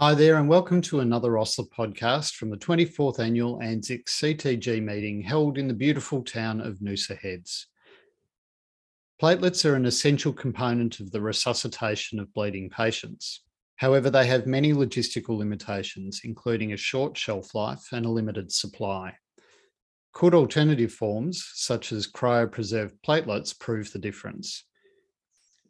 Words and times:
Hi 0.00 0.14
there, 0.14 0.38
and 0.38 0.48
welcome 0.48 0.80
to 0.80 1.00
another 1.00 1.32
OSLA 1.32 1.68
podcast 1.68 2.36
from 2.36 2.48
the 2.48 2.56
24th 2.56 3.18
annual 3.18 3.58
ANZICS 3.58 4.08
CTG 4.08 4.82
meeting 4.82 5.20
held 5.20 5.58
in 5.58 5.68
the 5.68 5.74
beautiful 5.74 6.22
town 6.22 6.62
of 6.62 6.78
Noosa 6.78 7.18
Heads. 7.18 7.66
Platelets 9.20 9.66
are 9.66 9.74
an 9.74 9.84
essential 9.84 10.32
component 10.32 11.00
of 11.00 11.10
the 11.10 11.20
resuscitation 11.20 12.18
of 12.18 12.32
bleeding 12.32 12.70
patients. 12.70 13.42
However, 13.76 14.08
they 14.08 14.26
have 14.26 14.46
many 14.46 14.72
logistical 14.72 15.36
limitations, 15.36 16.22
including 16.24 16.72
a 16.72 16.78
short 16.78 17.14
shelf 17.14 17.54
life 17.54 17.86
and 17.92 18.06
a 18.06 18.10
limited 18.10 18.50
supply. 18.50 19.14
Could 20.14 20.32
alternative 20.32 20.94
forms, 20.94 21.46
such 21.56 21.92
as 21.92 22.10
cryopreserved 22.10 22.94
platelets, 23.06 23.52
prove 23.58 23.92
the 23.92 23.98
difference? 23.98 24.64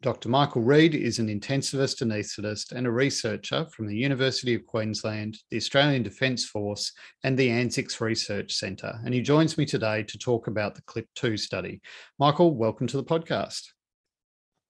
Dr. 0.01 0.29
Michael 0.29 0.63
Reade 0.63 0.95
is 0.95 1.19
an 1.19 1.27
intensivist 1.27 2.01
anaesthetist 2.01 2.71
and 2.71 2.87
a 2.87 2.91
researcher 2.91 3.67
from 3.67 3.85
the 3.85 3.95
University 3.95 4.55
of 4.55 4.65
Queensland, 4.65 5.37
the 5.51 5.57
Australian 5.57 6.01
Defence 6.01 6.43
Force, 6.43 6.91
and 7.23 7.37
the 7.37 7.49
ANZICS 7.49 8.01
Research 8.01 8.51
Centre. 8.51 8.99
And 9.05 9.13
he 9.13 9.21
joins 9.21 9.59
me 9.59 9.65
today 9.65 10.01
to 10.01 10.17
talk 10.17 10.47
about 10.47 10.73
the 10.73 10.81
CLIP 10.83 11.07
2 11.13 11.37
study. 11.37 11.81
Michael, 12.17 12.55
welcome 12.55 12.87
to 12.87 12.97
the 12.97 13.03
podcast. 13.03 13.67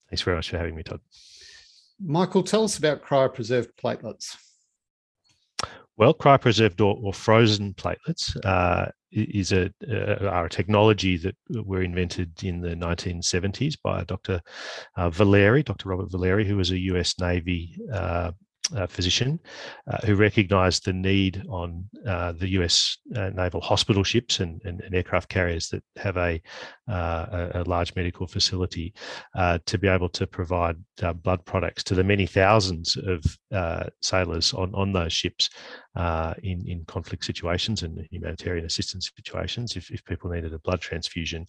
Thanks 0.10 0.22
very 0.22 0.36
much 0.36 0.50
for 0.50 0.58
having 0.58 0.76
me, 0.76 0.84
Todd. 0.84 1.00
Michael, 2.04 2.44
tell 2.44 2.66
us 2.66 2.78
about 2.78 3.02
cryopreserved 3.02 3.70
platelets. 3.82 4.36
Well, 5.98 6.14
cryopreserved 6.14 6.82
or, 6.82 6.98
or 7.04 7.14
frozen 7.14 7.74
platelets 7.74 8.36
uh, 8.46 8.92
is 9.12 9.52
a 9.52 9.72
uh, 9.90 10.26
are 10.26 10.46
a 10.46 10.50
technology 10.50 11.18
that 11.18 11.36
were 11.50 11.84
invented 11.84 12.44
in 12.44 12.62
the 12.62 12.76
1970s 12.76 13.76
by 13.84 14.04
Dr. 14.06 14.42
Uh, 14.96 15.10
Valeri, 15.10 15.64
Dr. 15.64 15.90
Robert 15.90 16.10
Valeri, 16.12 16.48
who 16.48 16.58
was 16.58 16.72
a 16.72 16.80
U.S. 16.80 17.20
Navy 17.20 17.78
uh, 17.94 18.32
uh, 18.76 18.88
physician 18.88 19.40
uh, 19.88 19.98
who 20.06 20.16
recognized 20.16 20.86
the 20.86 20.94
need 20.94 21.44
on 21.50 21.84
uh, 22.08 22.32
the 22.34 22.50
US 22.50 22.98
uh, 23.16 23.30
naval 23.30 23.62
hospital 23.62 24.04
ships 24.04 24.40
and, 24.40 24.62
and, 24.64 24.82
and, 24.82 24.96
aircraft 24.96 25.30
carriers 25.30 25.70
that 25.70 25.84
have 25.98 26.18
a, 26.18 26.42
uh, 26.90 27.50
a 27.56 27.64
large 27.66 27.94
medical 27.96 28.28
facility 28.28 28.94
to 29.66 29.78
be 29.78 29.88
able 29.88 30.10
to 30.10 30.28
provide 30.28 30.76
blood 31.24 31.44
products 31.46 31.84
to 31.84 31.96
the 31.96 32.04
many 32.04 32.26
thousands 32.26 32.98
of 32.98 33.24
sailors 34.02 34.54
on, 34.54 34.74
on 34.76 34.94
those 34.94 35.14
ships 35.14 35.50
in, 36.44 36.64
in 36.68 36.84
conflict 36.86 37.26
situations 37.26 37.84
and 37.84 38.08
humanitarian 38.12 38.66
assistance 38.66 39.12
situations 39.16 39.76
if, 39.76 39.92
if 39.92 40.04
people 40.06 40.30
needed 40.30 40.54
a 40.54 40.60
blood 40.60 40.80
transfusion 40.80 41.46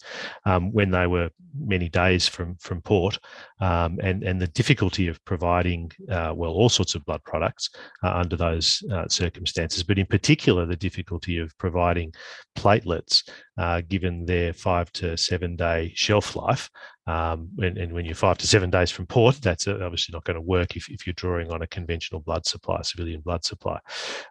um, 0.47 0.73
when 0.73 0.91
they 0.91 1.07
were 1.07 1.31
many 1.59 1.89
days 1.89 2.27
from, 2.29 2.57
from 2.57 2.81
port 2.83 3.19
um, 3.61 3.99
and, 4.03 4.23
and 4.23 4.41
the 4.41 4.49
difficulty 4.49 5.09
of 5.09 5.23
providing, 5.25 5.91
well, 6.09 6.53
all 6.53 6.69
sorts 6.69 6.95
of 6.95 7.05
blood 7.05 7.23
products 7.25 7.71
uh, 8.03 8.13
under 8.13 8.37
those 8.37 8.83
uh, 8.93 9.07
circumstances, 9.09 9.83
but 9.83 9.99
in 9.99 10.07
particular, 10.07 10.67
the 10.67 10.77
difficulty 10.77 11.39
of 11.39 11.57
providing 11.59 12.13
platelets 12.57 13.29
uh, 13.59 13.83
given 13.89 14.25
their 14.25 14.53
five 14.53 14.93
to 14.93 15.17
seven 15.17 15.57
day 15.57 15.93
shelf 15.95 16.37
life. 16.37 16.71
Um, 17.05 17.49
and, 17.59 17.79
and, 17.79 17.93
when 17.93 18.05
you're 18.05 18.15
five 18.15 18.39
to 18.39 18.47
seven 18.47 18.71
days 18.71 18.93
from 18.93 19.07
port, 19.07 19.35
that's 19.43 19.67
uh, 19.67 19.77
obviously 19.83 20.13
not 20.13 20.23
going 20.23 20.37
to 20.37 20.41
work 20.41 20.77
if, 20.77 20.89
if 20.89 21.05
you're 21.05 21.15
drawing 21.15 21.51
on 21.51 21.61
a 21.61 21.67
conventional 21.67 22.21
blood 22.21 22.47
supply, 22.47 22.81
civilian 22.83 23.23
blood 23.23 23.45
supply. 23.45 23.81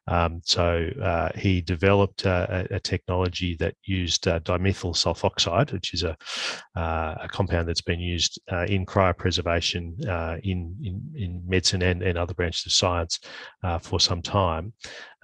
Um, 0.08 0.42
so 0.46 0.88
uh, 1.04 1.32
he 1.36 1.60
developed 1.60 2.24
a, 2.24 2.68
a, 2.72 2.80
technology 2.80 3.56
that 3.58 3.76
used 3.84 4.26
uh, 4.26 4.40
dimethyl 4.40 4.96
sulfoxide, 4.96 5.74
which 5.74 5.94
is 5.94 6.04
a, 6.04 6.16
uh, 6.78 7.16
a 7.20 7.28
compound 7.28 7.68
that's 7.68 7.82
been 7.82 8.00
used 8.00 8.40
uh, 8.50 8.64
in 8.64 8.86
cryopreservation 8.86 10.08
uh, 10.08 10.38
in, 10.42 10.74
in, 10.82 11.02
in 11.14 11.44
medicine 11.46 11.82
and, 11.82 12.02
and 12.02 12.18
other 12.18 12.34
branches 12.34 12.66
of 12.66 12.72
science 12.72 13.20
for 13.82 14.00
some 14.00 14.22
time 14.22 14.72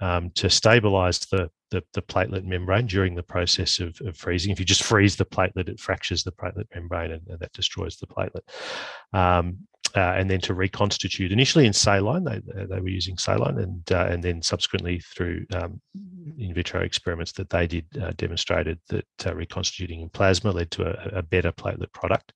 um, 0.00 0.30
to 0.34 0.50
stabilize 0.50 1.18
the 1.20 1.50
the, 1.70 1.82
the 1.92 2.02
platelet 2.02 2.44
membrane 2.44 2.86
during 2.86 3.14
the 3.14 3.22
process 3.22 3.78
of, 3.78 4.00
of, 4.04 4.16
freezing. 4.16 4.50
If 4.50 4.58
you 4.58 4.66
just 4.66 4.82
freeze 4.82 5.16
the 5.16 5.24
platelet, 5.24 5.68
it 5.68 5.80
fractures 5.80 6.24
the 6.24 6.32
platelet 6.32 6.66
membrane 6.74 7.12
and, 7.12 7.26
and 7.28 7.38
that 7.40 7.52
destroys 7.52 7.96
the 7.96 8.06
platelet. 8.06 8.42
Um, 9.12 9.58
uh, 9.96 10.14
and 10.16 10.30
then 10.30 10.40
to 10.40 10.54
reconstitute 10.54 11.32
initially 11.32 11.66
in 11.66 11.72
saline, 11.72 12.24
they, 12.24 12.40
they 12.66 12.80
were 12.80 12.88
using 12.88 13.16
saline, 13.16 13.58
and 13.58 13.90
uh, 13.90 14.06
and 14.10 14.22
then 14.22 14.42
subsequently 14.42 15.00
through 15.00 15.46
um, 15.54 15.80
in 16.38 16.54
vitro 16.54 16.80
experiments 16.80 17.32
that 17.32 17.50
they 17.50 17.66
did 17.66 17.84
uh, 18.00 18.12
demonstrated 18.16 18.78
that 18.88 19.04
uh, 19.26 19.34
reconstituting 19.34 20.00
in 20.00 20.08
plasma 20.08 20.50
led 20.50 20.70
to 20.70 20.84
a, 20.84 21.18
a 21.18 21.22
better 21.22 21.52
platelet 21.52 21.92
product. 21.92 22.32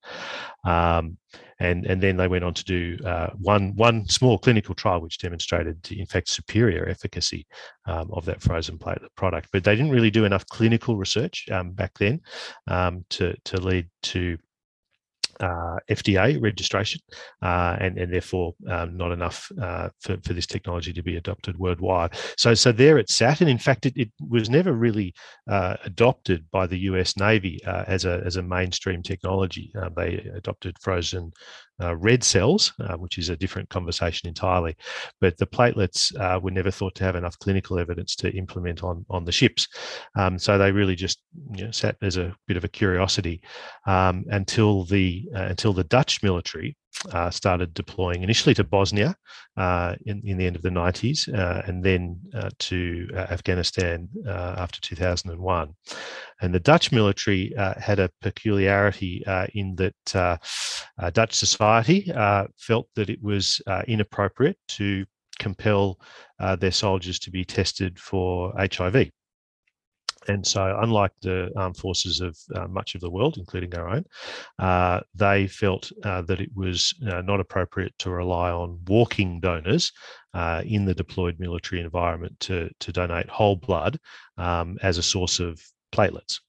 Um, 0.64 1.16
and, 1.60 1.86
and 1.86 2.02
then 2.02 2.16
they 2.16 2.28
went 2.28 2.44
on 2.44 2.54
to 2.54 2.64
do 2.64 2.98
uh, 3.04 3.30
one, 3.38 3.74
one 3.76 4.06
small 4.08 4.38
clinical 4.38 4.74
trial 4.74 5.00
which 5.00 5.18
demonstrated, 5.18 5.90
in 5.92 6.06
fact, 6.06 6.28
superior 6.28 6.88
efficacy 6.88 7.46
um, 7.86 8.10
of 8.12 8.24
that 8.24 8.42
frozen 8.42 8.78
platelet 8.78 9.14
product. 9.16 9.48
But 9.52 9.64
they 9.64 9.76
didn't 9.76 9.92
really 9.92 10.10
do 10.10 10.24
enough 10.24 10.46
clinical 10.46 10.96
research 10.96 11.46
um, 11.50 11.70
back 11.70 11.92
then 11.98 12.20
um, 12.66 13.04
to, 13.10 13.34
to 13.44 13.60
lead 13.60 13.88
to 14.04 14.36
uh, 15.40 15.76
FDA 15.90 16.40
registration, 16.40 17.00
uh, 17.42 17.76
and 17.80 17.98
and 17.98 18.12
therefore 18.12 18.54
um, 18.68 18.96
not 18.96 19.12
enough 19.12 19.50
uh, 19.60 19.88
for, 20.00 20.16
for 20.24 20.32
this 20.32 20.46
technology 20.46 20.92
to 20.92 21.02
be 21.02 21.16
adopted 21.16 21.58
worldwide. 21.58 22.14
So 22.36 22.54
so 22.54 22.72
there 22.72 22.98
it 22.98 23.10
sat, 23.10 23.40
and 23.40 23.50
in 23.50 23.58
fact 23.58 23.86
it, 23.86 23.94
it 23.96 24.10
was 24.28 24.50
never 24.50 24.72
really 24.72 25.14
uh, 25.50 25.76
adopted 25.84 26.44
by 26.50 26.66
the 26.66 26.78
U.S. 26.80 27.16
Navy 27.16 27.60
uh, 27.66 27.84
as 27.86 28.04
a 28.04 28.22
as 28.24 28.36
a 28.36 28.42
mainstream 28.42 29.02
technology. 29.02 29.72
Uh, 29.80 29.90
they 29.96 30.30
adopted 30.34 30.76
frozen 30.80 31.32
uh, 31.82 31.96
red 31.96 32.22
cells, 32.22 32.72
uh, 32.80 32.96
which 32.96 33.18
is 33.18 33.28
a 33.28 33.36
different 33.36 33.68
conversation 33.68 34.28
entirely. 34.28 34.76
But 35.20 35.36
the 35.36 35.46
platelets 35.46 36.14
uh, 36.20 36.38
were 36.40 36.50
never 36.50 36.70
thought 36.70 36.94
to 36.96 37.04
have 37.04 37.16
enough 37.16 37.38
clinical 37.38 37.78
evidence 37.78 38.14
to 38.16 38.30
implement 38.36 38.82
on, 38.82 39.04
on 39.10 39.24
the 39.24 39.32
ships. 39.32 39.66
Um, 40.16 40.38
so 40.38 40.58
they 40.58 40.70
really 40.70 40.94
just 40.94 41.20
you 41.54 41.64
know, 41.64 41.70
sat 41.70 41.96
as 42.02 42.16
a 42.16 42.34
bit 42.46 42.56
of 42.56 42.64
a 42.64 42.68
curiosity 42.68 43.42
um, 43.86 44.24
until 44.30 44.84
the 44.84 45.28
until 45.32 45.72
the 45.72 45.84
Dutch 45.84 46.22
military 46.22 46.76
uh, 47.10 47.30
started 47.30 47.74
deploying 47.74 48.22
initially 48.22 48.54
to 48.54 48.64
Bosnia 48.64 49.14
uh, 49.56 49.96
in, 50.06 50.22
in 50.24 50.38
the 50.38 50.46
end 50.46 50.56
of 50.56 50.62
the 50.62 50.68
90s 50.68 51.32
uh, 51.32 51.62
and 51.66 51.82
then 51.82 52.20
uh, 52.34 52.50
to 52.58 53.08
uh, 53.14 53.18
Afghanistan 53.18 54.08
uh, 54.26 54.54
after 54.58 54.80
2001. 54.80 55.74
And 56.40 56.54
the 56.54 56.60
Dutch 56.60 56.92
military 56.92 57.52
had 57.78 57.98
a 57.98 58.10
peculiarity 58.20 59.24
in 59.54 59.76
that 59.76 59.94
Dutch 61.12 61.34
society 61.34 62.12
felt 62.58 62.88
that 62.96 63.10
it 63.10 63.22
was 63.22 63.60
inappropriate 63.86 64.58
to 64.68 65.04
compel 65.38 65.98
their 66.58 66.72
soldiers 66.72 67.18
to 67.20 67.30
be 67.30 67.44
tested 67.44 67.98
for 67.98 68.52
HIV. 68.58 69.10
And 70.28 70.46
so, 70.46 70.78
unlike 70.80 71.12
the 71.22 71.50
armed 71.56 71.76
forces 71.76 72.20
of 72.20 72.38
uh, 72.54 72.68
much 72.68 72.94
of 72.94 73.00
the 73.00 73.10
world, 73.10 73.36
including 73.38 73.74
our 73.74 73.88
own, 73.88 74.04
uh, 74.58 75.00
they 75.14 75.46
felt 75.46 75.90
uh, 76.04 76.22
that 76.22 76.40
it 76.40 76.50
was 76.54 76.94
uh, 77.10 77.22
not 77.22 77.40
appropriate 77.40 77.92
to 77.98 78.10
rely 78.10 78.50
on 78.50 78.80
walking 78.86 79.40
donors 79.40 79.92
uh, 80.34 80.62
in 80.64 80.84
the 80.84 80.94
deployed 80.94 81.38
military 81.38 81.80
environment 81.80 82.38
to, 82.40 82.70
to 82.80 82.92
donate 82.92 83.28
whole 83.28 83.56
blood 83.56 83.98
um, 84.38 84.78
as 84.82 84.98
a 84.98 85.02
source 85.02 85.40
of 85.40 85.60
platelets. 85.92 86.40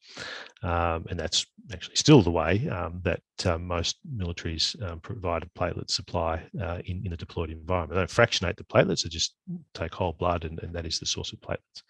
Um, 0.63 1.05
and 1.09 1.19
that's 1.19 1.45
actually 1.71 1.95
still 1.95 2.21
the 2.21 2.31
way 2.31 2.67
um, 2.69 2.99
that 3.03 3.21
uh, 3.45 3.57
most 3.57 3.97
militaries 4.17 4.81
um, 4.83 4.99
provide 4.99 5.43
a 5.43 5.59
platelet 5.59 5.89
supply 5.89 6.43
uh, 6.61 6.79
in, 6.85 7.01
in 7.05 7.13
a 7.13 7.17
deployed 7.17 7.49
environment. 7.49 7.91
They 7.93 8.01
don't 8.01 8.09
fractionate 8.09 8.57
the 8.57 8.63
platelets, 8.65 9.03
they 9.03 9.09
just 9.09 9.35
take 9.73 9.93
whole 9.93 10.13
blood, 10.13 10.43
and, 10.43 10.59
and 10.61 10.73
that 10.73 10.85
is 10.85 10.99
the 10.99 11.05
source 11.05 11.31
of 11.31 11.39
platelets. 11.39 11.83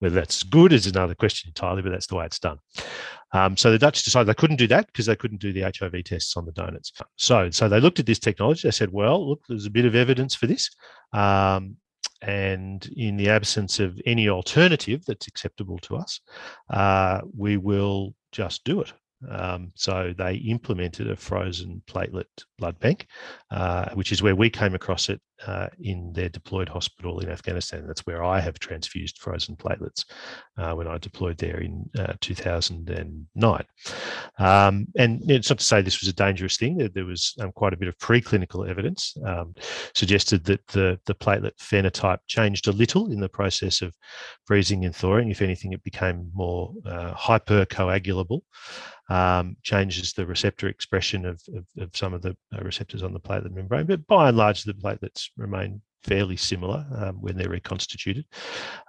Whether 0.00 0.16
that's 0.16 0.42
good 0.42 0.72
is 0.72 0.86
another 0.86 1.14
question 1.14 1.48
entirely, 1.48 1.82
but 1.82 1.92
that's 1.92 2.08
the 2.08 2.16
way 2.16 2.26
it's 2.26 2.38
done. 2.40 2.58
Um, 3.32 3.56
so 3.56 3.70
the 3.70 3.78
Dutch 3.78 4.02
decided 4.02 4.26
they 4.26 4.34
couldn't 4.34 4.56
do 4.56 4.68
that 4.68 4.86
because 4.86 5.06
they 5.06 5.16
couldn't 5.16 5.40
do 5.40 5.52
the 5.52 5.62
HIV 5.62 6.04
tests 6.04 6.36
on 6.36 6.44
the 6.44 6.52
donors. 6.52 6.92
So, 7.16 7.50
so 7.50 7.68
they 7.68 7.80
looked 7.80 8.00
at 8.00 8.06
this 8.06 8.18
technology. 8.18 8.66
They 8.66 8.72
said, 8.72 8.92
well, 8.92 9.28
look, 9.28 9.42
there's 9.48 9.66
a 9.66 9.70
bit 9.70 9.84
of 9.84 9.94
evidence 9.94 10.34
for 10.34 10.46
this. 10.46 10.68
Um, 11.12 11.76
and 12.20 12.88
in 12.96 13.16
the 13.16 13.30
absence 13.30 13.80
of 13.80 14.00
any 14.06 14.28
alternative 14.28 15.04
that's 15.06 15.26
acceptable 15.26 15.78
to 15.78 15.96
us, 15.96 16.20
uh, 16.70 17.20
we 17.36 17.56
will 17.56 18.14
just 18.30 18.64
do 18.64 18.80
it. 18.80 18.92
Um, 19.30 19.72
so 19.74 20.12
they 20.16 20.34
implemented 20.34 21.10
a 21.10 21.16
frozen 21.16 21.82
platelet 21.86 22.24
blood 22.58 22.78
bank, 22.78 23.06
uh, 23.50 23.90
which 23.94 24.12
is 24.12 24.22
where 24.22 24.36
we 24.36 24.50
came 24.50 24.74
across 24.74 25.08
it 25.08 25.20
uh, 25.46 25.68
in 25.80 26.12
their 26.12 26.28
deployed 26.28 26.68
hospital 26.68 27.20
in 27.20 27.28
Afghanistan. 27.28 27.86
That's 27.86 28.06
where 28.06 28.24
I 28.24 28.40
have 28.40 28.58
transfused 28.58 29.18
frozen 29.18 29.56
platelets 29.56 30.04
uh, 30.56 30.74
when 30.74 30.86
I 30.86 30.98
deployed 30.98 31.38
there 31.38 31.58
in 31.58 31.88
uh, 31.98 32.14
2009. 32.20 33.64
Um, 34.38 34.86
and 34.96 35.30
it's 35.30 35.50
not 35.50 35.58
to 35.58 35.64
say 35.64 35.82
this 35.82 36.00
was 36.00 36.08
a 36.08 36.14
dangerous 36.14 36.56
thing. 36.56 36.90
There 36.94 37.04
was 37.04 37.34
um, 37.40 37.52
quite 37.52 37.72
a 37.72 37.76
bit 37.76 37.88
of 37.88 37.98
preclinical 37.98 38.68
evidence 38.68 39.16
um, 39.26 39.54
suggested 39.94 40.44
that 40.44 40.66
the, 40.68 40.98
the 41.06 41.14
platelet 41.14 41.56
phenotype 41.58 42.18
changed 42.26 42.68
a 42.68 42.72
little 42.72 43.10
in 43.10 43.20
the 43.20 43.28
process 43.28 43.82
of 43.82 43.94
freezing 44.46 44.84
and 44.84 44.94
thawing. 44.94 45.30
If 45.30 45.42
anything, 45.42 45.72
it 45.72 45.82
became 45.82 46.30
more 46.34 46.72
uh, 46.86 47.14
hypercoagulable 47.14 48.40
um, 49.12 49.56
changes 49.62 50.12
the 50.12 50.24
receptor 50.24 50.68
expression 50.68 51.26
of, 51.26 51.42
of, 51.54 51.66
of, 51.78 51.96
some 51.96 52.14
of 52.14 52.22
the 52.22 52.36
uh, 52.56 52.62
receptors 52.62 53.02
on 53.02 53.12
the 53.12 53.20
platelet 53.20 53.52
membrane. 53.52 53.86
But 53.86 54.06
by 54.06 54.28
and 54.28 54.36
large, 54.36 54.62
the 54.62 54.72
platelets 54.72 55.28
remain 55.36 55.80
fairly 56.04 56.36
similar 56.36 56.84
um, 56.96 57.16
when 57.20 57.36
they're 57.36 57.48
reconstituted. 57.48 58.24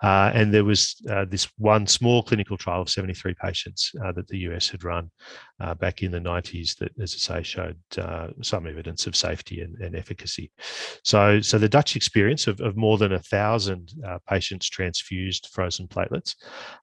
Uh, 0.01 0.31
and 0.33 0.53
there 0.53 0.63
was 0.63 0.95
uh, 1.09 1.25
this 1.25 1.47
one 1.57 1.85
small 1.85 2.23
clinical 2.23 2.57
trial 2.57 2.81
of 2.81 2.89
73 2.89 3.35
patients 3.41 3.91
uh, 4.03 4.11
that 4.13 4.27
the 4.27 4.39
US 4.39 4.69
had 4.69 4.83
run 4.83 5.11
uh, 5.59 5.73
back 5.75 6.01
in 6.01 6.11
the 6.11 6.19
90s 6.19 6.75
that, 6.77 6.91
as 6.99 7.13
I 7.13 7.35
say, 7.35 7.43
showed 7.43 7.77
uh, 7.97 8.29
some 8.41 8.67
evidence 8.67 9.07
of 9.07 9.15
safety 9.15 9.61
and, 9.61 9.75
and, 9.79 9.95
efficacy. 9.95 10.51
So, 11.03 11.39
so 11.39 11.57
the 11.57 11.69
Dutch 11.69 11.95
experience 11.95 12.47
of, 12.47 12.59
of 12.61 12.75
more 12.75 12.97
than 12.97 13.13
a 13.13 13.19
thousand 13.19 13.93
uh, 14.05 14.17
patients 14.27 14.69
transfused 14.69 15.49
frozen 15.51 15.87
platelets 15.87 16.35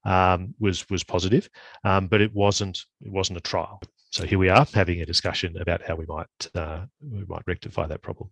um, 0.05 0.55
was 0.61 0.89
was 0.91 1.03
positive, 1.03 1.49
um, 1.85 2.07
but 2.07 2.21
it 2.21 2.33
wasn't 2.33 2.79
it 3.03 3.11
wasn't 3.11 3.39
a 3.39 3.43
trial. 3.43 3.83
So 4.11 4.25
here 4.25 4.39
we 4.39 4.49
are 4.49 4.67
having 4.73 5.01
a 5.01 5.07
discussion 5.07 5.57
about 5.61 5.83
how 5.83 5.97
we 5.97 6.07
might 6.07 6.81
we 7.01 7.25
might 7.27 7.43
rectify 7.47 7.87
that 7.89 8.03
problem. 8.03 8.31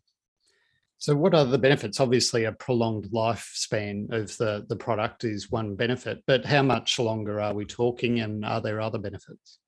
So, 1.00 1.14
what 1.14 1.32
are 1.32 1.44
the 1.44 1.58
benefits? 1.58 2.00
Obviously, 2.00 2.44
a 2.44 2.52
prolonged 2.52 3.10
lifespan 3.12 4.12
of 4.12 4.36
the, 4.36 4.66
the 4.68 4.74
product 4.74 5.22
is 5.22 5.48
one 5.48 5.76
benefit, 5.76 6.24
but 6.26 6.44
how 6.44 6.62
much 6.62 6.98
longer 6.98 7.40
are 7.40 7.54
we 7.54 7.64
talking 7.64 8.18
and 8.18 8.44
are 8.44 8.60
there 8.60 8.80
other 8.80 8.98
benefits? 8.98 9.60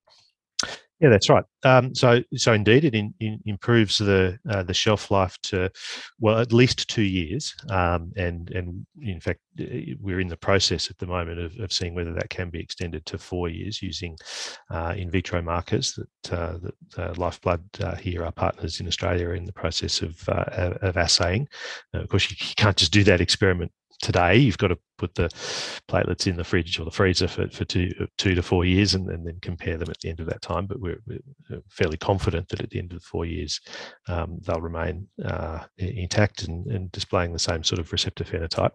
Yeah, 1.01 1.09
that's 1.09 1.29
right. 1.29 1.43
Um, 1.63 1.95
so, 1.95 2.21
so 2.35 2.53
indeed, 2.53 2.85
it 2.85 2.93
in, 2.93 3.11
in 3.19 3.39
improves 3.47 3.97
the 3.97 4.37
uh, 4.47 4.61
the 4.61 4.73
shelf 4.73 5.09
life 5.09 5.35
to 5.43 5.71
well 6.19 6.37
at 6.37 6.53
least 6.53 6.87
two 6.87 7.01
years, 7.01 7.55
um, 7.71 8.11
and 8.15 8.51
and 8.51 8.85
in 9.01 9.19
fact, 9.19 9.39
we're 9.99 10.19
in 10.19 10.27
the 10.27 10.37
process 10.37 10.91
at 10.91 10.99
the 10.99 11.07
moment 11.07 11.39
of, 11.39 11.59
of 11.59 11.73
seeing 11.73 11.95
whether 11.95 12.13
that 12.13 12.29
can 12.29 12.51
be 12.51 12.59
extended 12.59 13.03
to 13.07 13.17
four 13.17 13.49
years 13.49 13.81
using 13.81 14.15
uh, 14.69 14.93
in 14.95 15.09
vitro 15.09 15.41
markers 15.41 15.93
that 15.93 16.33
uh, 16.33 16.59
that 16.59 16.99
uh, 16.99 17.13
Lifeblood 17.17 17.63
uh, 17.79 17.95
here, 17.95 18.23
our 18.23 18.31
partners 18.31 18.79
in 18.79 18.87
Australia, 18.87 19.29
are 19.29 19.35
in 19.35 19.45
the 19.45 19.53
process 19.53 20.03
of 20.03 20.29
uh, 20.29 20.75
of 20.83 20.97
assaying. 20.97 21.47
of 21.95 22.07
course, 22.09 22.29
you 22.29 22.37
can't 22.57 22.77
just 22.77 22.93
do 22.93 23.03
that 23.05 23.21
experiment 23.21 23.71
today. 24.01 24.35
You've 24.37 24.57
got 24.59 24.67
to 24.67 24.77
put 25.01 25.15
the 25.15 25.29
platelets 25.89 26.27
in 26.27 26.37
the 26.37 26.43
fridge 26.43 26.79
or 26.79 26.85
the 26.85 26.91
freezer 26.91 27.27
for, 27.27 27.49
for 27.49 27.65
two, 27.65 27.89
two 28.17 28.35
to 28.35 28.43
four 28.43 28.65
years 28.65 28.93
and, 28.93 29.09
and 29.09 29.25
then 29.25 29.37
compare 29.41 29.77
them 29.77 29.89
at 29.89 29.99
the 29.99 30.09
end 30.09 30.19
of 30.19 30.27
that 30.27 30.41
time. 30.41 30.67
But 30.67 30.79
we're, 30.79 31.01
we're 31.07 31.61
fairly 31.69 31.97
confident 31.97 32.49
that 32.49 32.61
at 32.61 32.69
the 32.69 32.79
end 32.79 32.91
of 32.91 32.99
the 32.99 33.05
four 33.05 33.25
years, 33.25 33.59
um, 34.07 34.39
they'll 34.45 34.61
remain 34.61 35.07
uh, 35.25 35.63
intact 35.77 36.43
and, 36.43 36.67
and, 36.67 36.91
displaying 36.91 37.31
the 37.31 37.39
same 37.39 37.63
sort 37.63 37.79
of 37.79 37.91
receptor 37.91 38.23
phenotype. 38.23 38.71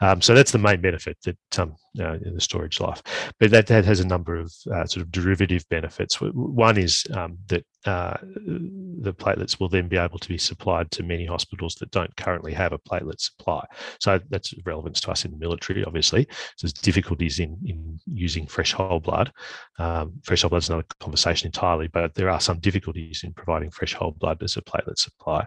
Um, 0.00 0.22
so 0.22 0.34
that's 0.34 0.52
the 0.52 0.58
main 0.58 0.80
benefit 0.80 1.18
that 1.24 1.36
um, 1.58 1.76
in 1.98 2.34
the 2.34 2.40
storage 2.40 2.80
life. 2.80 3.02
But 3.38 3.50
that, 3.50 3.66
that 3.66 3.84
has 3.84 4.00
a 4.00 4.06
number 4.06 4.36
of 4.36 4.52
uh, 4.72 4.86
sort 4.86 5.04
of 5.04 5.10
derivative 5.12 5.64
benefits. 5.68 6.16
One 6.20 6.78
is 6.78 7.04
um, 7.14 7.38
that 7.48 7.64
uh, 7.86 8.16
the 8.22 9.14
platelets 9.14 9.58
will 9.58 9.68
then 9.68 9.88
be 9.88 9.96
able 9.96 10.18
to 10.18 10.28
be 10.28 10.38
supplied 10.38 10.90
to 10.90 11.02
many 11.02 11.24
hospitals 11.24 11.74
that 11.76 11.90
don't 11.90 12.14
currently 12.16 12.52
have 12.52 12.72
a 12.72 12.78
platelet 12.78 13.20
supply. 13.20 13.64
So 14.00 14.20
that's 14.28 14.52
relevance 14.64 15.00
to 15.02 15.10
us 15.10 15.24
in 15.24 15.30
the 15.30 15.38
military, 15.38 15.59
obviously. 15.86 16.26
So 16.56 16.66
there's 16.66 16.72
difficulties 16.72 17.38
in, 17.38 17.58
in 17.64 18.00
using 18.06 18.46
fresh 18.46 18.72
whole 18.72 19.00
blood. 19.00 19.32
Um, 19.78 20.12
fresh 20.22 20.42
whole 20.42 20.50
blood 20.50 20.62
is 20.62 20.68
another 20.68 20.86
conversation 21.00 21.46
entirely, 21.46 21.88
but 21.88 22.14
there 22.14 22.30
are 22.30 22.40
some 22.40 22.58
difficulties 22.58 23.22
in 23.24 23.32
providing 23.32 23.70
fresh 23.70 23.94
whole 23.94 24.12
blood 24.12 24.42
as 24.42 24.56
a 24.56 24.62
platelet 24.62 24.98
supply. 24.98 25.46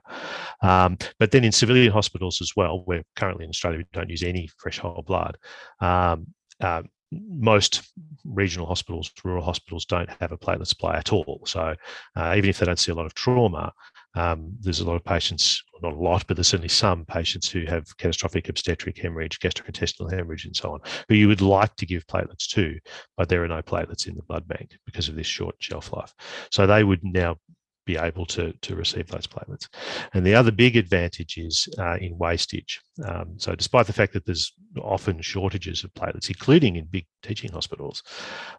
Um, 0.62 0.98
but 1.20 1.32
then 1.32 1.44
in 1.44 1.52
civilian 1.52 1.92
hospitals 1.92 2.42
as 2.42 2.54
well, 2.56 2.82
where 2.86 3.04
currently 3.16 3.46
in 3.46 3.50
Australia 3.50 3.80
we 3.80 3.86
don't 3.94 4.10
use 4.10 4.24
any 4.24 4.50
fresh 4.58 4.80
whole 4.80 5.04
blood, 5.06 5.38
um, 5.80 6.28
uh, 6.62 6.84
most 7.28 7.92
regional 8.26 8.68
hospitals, 8.68 9.12
rural 9.24 9.44
hospitals, 9.44 9.86
don't 9.86 10.10
have 10.20 10.32
a 10.32 10.38
platelet 10.38 10.68
supply 10.68 10.96
at 10.96 11.12
all. 11.12 11.42
So 11.46 11.76
uh, 12.16 12.34
even 12.38 12.50
if 12.50 12.60
they 12.60 12.66
don't 12.66 12.80
see 12.80 12.92
a 12.92 12.96
lot 12.96 13.06
of 13.06 13.14
trauma, 13.14 13.74
um, 14.16 14.52
there's 14.60 14.80
a 14.80 14.86
lot 14.86 14.96
of 14.96 15.04
patients, 15.04 15.64
not 15.82 15.94
a 15.94 15.96
lot, 15.96 16.26
but 16.28 16.38
there's 16.38 16.48
certainly 16.48 16.70
some 16.70 17.06
patients 17.06 17.50
who 17.50 17.66
have 17.66 17.86
catastrophic 17.98 18.48
obstetric 18.48 18.98
hemorrhage, 18.98 19.40
gastrointestinal 19.40 20.12
hemorrhage, 20.12 20.46
and 20.46 20.56
so 20.56 20.74
on, 20.74 20.80
who 21.10 21.16
you 21.16 21.28
would 21.28 21.42
like 21.42 21.76
to 21.78 21.86
give 21.86 22.06
platelets 22.08 22.48
to, 22.50 22.78
but 23.18 23.28
there 23.28 23.44
are 23.44 23.48
no 23.48 23.62
platelets 23.62 24.08
in 24.08 24.16
the 24.16 24.24
blood 24.24 24.48
bank 24.48 24.78
because 24.86 25.10
of 25.10 25.16
this 25.16 25.28
short 25.28 25.56
shelf 25.60 25.92
life. 25.92 26.14
So 26.52 26.68
they 26.68 26.84
would 26.84 27.04
now 27.04 27.38
be 27.86 27.98
able 27.98 28.26
to, 28.26 28.54
to 28.62 28.76
receive 28.76 29.08
those 29.08 29.28
platelets. 29.28 29.68
And 30.14 30.26
the 30.26 30.36
other 30.36 30.52
big 30.52 30.76
advantage 30.76 31.38
is 31.38 31.68
uh, 31.78 31.98
in 31.98 32.18
wastage. 32.18 32.82
Um, 33.06 33.34
so, 33.38 33.56
despite 33.56 33.88
the 33.88 33.94
fact 33.94 34.14
that 34.14 34.26
there's 34.26 34.54
often 34.82 35.22
shortages 35.22 35.84
of 35.84 35.94
platelets, 35.94 36.30
including 36.30 36.76
in 36.76 36.86
big 36.86 37.06
teaching 37.22 37.52
hospitals, 37.52 38.04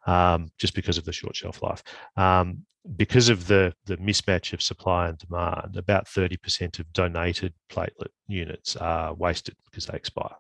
um, 0.06 0.49
just 0.59 0.75
because 0.75 0.99
of 0.99 1.05
the 1.05 1.12
short 1.12 1.37
shelf 1.37 1.62
life, 1.62 1.82
um, 2.17 2.65
because 2.97 3.29
of 3.31 3.47
the, 3.47 3.73
the 3.87 3.97
mismatch 3.97 4.53
of 4.53 4.61
supply 4.61 5.09
and 5.09 5.19
demand, 5.19 5.77
about 5.77 6.06
30% 6.06 6.79
of 6.79 6.93
donated 6.93 7.55
platelet 7.70 8.11
units 8.27 8.77
are 8.77 9.15
wasted 9.15 9.56
because 9.65 9.87
they 9.87 9.97
expire. 9.97 10.37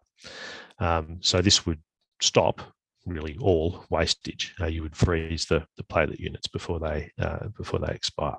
Um, 0.78 1.18
so, 1.20 1.40
this 1.40 1.64
would 1.66 1.80
stop 2.20 2.60
really 3.06 3.36
all 3.40 3.84
wastage. 3.90 4.54
Uh, 4.60 4.66
you 4.66 4.82
would 4.82 4.96
freeze 4.96 5.46
the, 5.46 5.66
the 5.76 5.82
platelet 5.84 6.18
units 6.18 6.46
before 6.46 6.78
they 6.78 7.10
uh, 7.18 7.48
before 7.56 7.78
they 7.80 7.92
expire. 7.92 8.36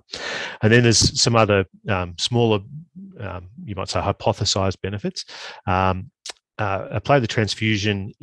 And 0.62 0.72
then 0.72 0.84
there's 0.84 1.22
some 1.22 1.36
other 1.36 1.66
um, 1.90 2.16
smaller, 2.18 2.60
um, 3.20 3.50
you 3.64 3.76
might 3.76 3.90
say, 3.90 4.00
hypothesized 4.00 4.82
benefits. 4.82 5.26
Um, 5.68 6.12
uh, 6.58 6.88
a 6.92 7.02
platelet 7.02 7.28
transfusion 7.28 8.14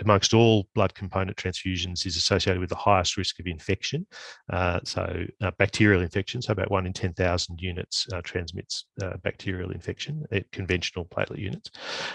amongst 0.00 0.34
all 0.34 0.68
blood 0.74 0.94
component 0.94 1.36
transfusions 1.36 2.04
is 2.04 2.16
associated 2.16 2.60
with 2.60 2.68
the 2.68 2.74
highest 2.74 3.16
risk 3.16 3.40
of 3.40 3.46
infection. 3.46 4.06
Uh, 4.52 4.80
so 4.84 5.24
uh, 5.40 5.50
bacterial 5.58 6.02
infection, 6.02 6.42
so 6.42 6.52
about 6.52 6.70
one 6.70 6.86
in 6.86 6.92
10,000 6.92 7.60
units 7.60 8.06
uh, 8.12 8.20
transmits 8.22 8.86
uh, 9.02 9.16
bacterial 9.22 9.70
infection 9.70 10.24
at 10.30 10.50
conventional 10.52 11.06
platelet 11.06 11.38
units. 11.38 11.70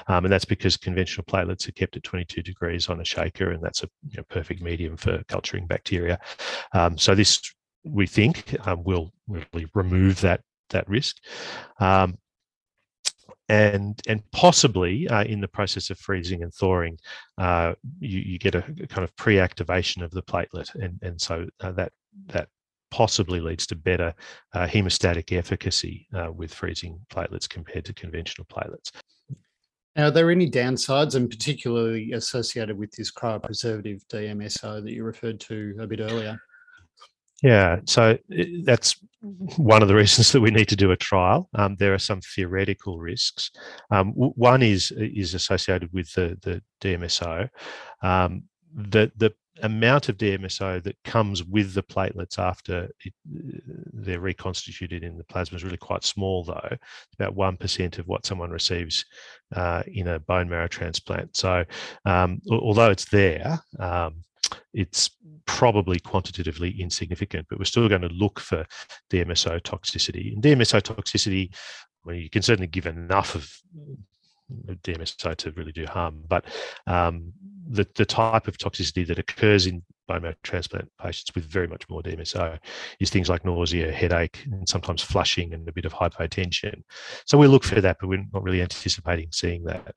Um, 0.07 0.25
and 0.25 0.31
that's 0.31 0.45
because 0.45 0.77
conventional 0.77 1.25
platelets 1.25 1.67
are 1.67 1.73
kept 1.73 1.97
at 1.97 2.03
22 2.03 2.43
degrees 2.43 2.87
on 2.89 3.01
a 3.01 3.05
shaker 3.05 3.51
and 3.51 3.63
that's 3.63 3.83
a 3.83 3.89
you 4.09 4.17
know, 4.17 4.23
perfect 4.29 4.61
medium 4.61 4.97
for 4.97 5.23
culturing 5.27 5.65
bacteria. 5.65 6.19
Um, 6.73 6.97
so 6.97 7.15
this, 7.15 7.41
we 7.83 8.05
think, 8.05 8.55
um, 8.67 8.83
will 8.83 9.11
really 9.27 9.67
remove 9.73 10.21
that 10.21 10.41
that 10.71 10.87
risk. 10.89 11.17
Um, 11.79 12.17
and 13.49 14.01
and 14.07 14.23
possibly 14.31 15.07
uh, 15.07 15.23
in 15.23 15.39
the 15.39 15.47
process 15.47 15.89
of 15.89 15.99
freezing 15.99 16.43
and 16.43 16.53
thawing, 16.53 16.97
uh, 17.37 17.73
you, 17.99 18.19
you, 18.19 18.39
get 18.39 18.55
a, 18.55 18.61
kind 18.61 19.03
of 19.03 19.15
pre-activation 19.17 20.01
of 20.01 20.11
the 20.11 20.23
platelet, 20.23 20.73
and 20.75 20.99
and 21.01 21.19
so 21.19 21.47
uh, 21.61 21.71
that 21.73 21.91
that 22.27 22.49
possibly 22.91 23.39
leads 23.39 23.67
to 23.67 23.75
better 23.75 24.13
uh, 24.53 24.65
hemostatic 24.65 25.37
efficacy 25.37 26.07
uh, 26.15 26.31
with 26.31 26.53
freezing 26.53 26.99
platelets 27.09 27.47
compared 27.47 27.85
to 27.85 27.93
conventional 27.93 28.45
platelets. 28.45 28.91
Now, 29.95 30.07
are 30.07 30.11
there 30.11 30.31
any 30.31 30.49
downsides, 30.49 31.15
and 31.15 31.29
particularly 31.29 32.13
associated 32.13 32.77
with 32.77 32.91
this 32.91 33.11
cryopreservative 33.11 34.05
DMSO 34.07 34.83
that 34.83 34.91
you 34.91 35.03
referred 35.03 35.39
to 35.41 35.75
a 35.79 35.87
bit 35.87 35.99
earlier? 35.99 36.39
Yeah, 37.43 37.79
so 37.85 38.17
that's 38.63 38.95
one 39.57 39.81
of 39.81 39.87
the 39.87 39.95
reasons 39.95 40.31
that 40.31 40.41
we 40.41 40.51
need 40.51 40.69
to 40.69 40.75
do 40.75 40.91
a 40.91 40.97
trial. 40.97 41.49
Um, 41.55 41.75
there 41.77 41.93
are 41.93 41.99
some 41.99 42.21
theoretical 42.21 42.99
risks. 42.99 43.51
Um, 43.91 44.11
one 44.13 44.61
is 44.61 44.91
is 44.91 45.33
associated 45.33 45.91
with 45.93 46.11
the 46.13 46.37
the 46.41 46.61
DMSO. 46.81 47.49
Um, 48.01 48.43
the 48.73 49.11
the 49.17 49.33
amount 49.63 50.09
of 50.09 50.17
DMSO 50.17 50.83
that 50.83 50.97
comes 51.05 51.41
with 51.43 51.73
the 51.73 51.83
platelets 51.83 52.37
after 52.37 52.89
it, 53.05 53.13
they're 53.93 54.19
reconstituted 54.19 55.01
in 55.03 55.17
the 55.17 55.23
plasma 55.23 55.55
is 55.55 55.63
really 55.63 55.77
quite 55.77 56.03
small, 56.03 56.43
though. 56.43 56.67
It's 56.71 57.15
about 57.17 57.35
one 57.35 57.57
percent 57.57 57.97
of 57.99 58.07
what 58.07 58.25
someone 58.25 58.49
receives 58.51 59.05
uh, 59.55 59.83
in 59.87 60.07
a 60.07 60.19
bone 60.19 60.49
marrow 60.49 60.67
transplant. 60.67 61.35
So, 61.35 61.63
um, 62.05 62.41
although 62.49 62.91
it's 62.91 63.05
there, 63.05 63.59
um, 63.79 64.23
it's 64.73 65.11
probably 65.45 65.99
quantitatively 65.99 66.79
insignificant, 66.79 67.47
but 67.49 67.59
we're 67.59 67.65
still 67.65 67.89
going 67.89 68.01
to 68.01 68.07
look 68.09 68.39
for 68.39 68.65
DMSO 69.11 69.61
toxicity. 69.61 70.33
And 70.33 70.43
DMSO 70.43 70.81
toxicity, 70.81 71.53
well, 72.03 72.15
you 72.15 72.29
can 72.29 72.41
certainly 72.41 72.67
give 72.67 72.85
enough 72.85 73.35
of 73.35 73.51
DMSO 74.83 75.35
to 75.35 75.51
really 75.51 75.71
do 75.71 75.85
harm, 75.85 76.23
but 76.27 76.45
um, 76.87 77.33
the, 77.67 77.87
the 77.95 78.05
type 78.05 78.47
of 78.47 78.57
toxicity 78.57 79.05
that 79.07 79.19
occurs 79.19 79.67
in 79.67 79.83
bone 80.07 80.21
marrow 80.21 80.35
transplant 80.43 80.89
patients 81.01 81.33
with 81.33 81.45
very 81.45 81.67
much 81.67 81.87
more 81.89 82.01
DMSO 82.01 82.59
is 82.99 83.09
things 83.09 83.29
like 83.29 83.45
nausea, 83.45 83.91
headache, 83.91 84.43
and 84.51 84.67
sometimes 84.67 85.01
flushing 85.01 85.53
and 85.53 85.67
a 85.67 85.71
bit 85.71 85.85
of 85.85 85.93
hypotension. 85.93 86.81
So 87.25 87.37
we 87.37 87.47
look 87.47 87.63
for 87.63 87.81
that, 87.81 87.97
but 87.99 88.07
we're 88.07 88.23
not 88.33 88.43
really 88.43 88.61
anticipating 88.61 89.29
seeing 89.31 89.63
that. 89.63 89.95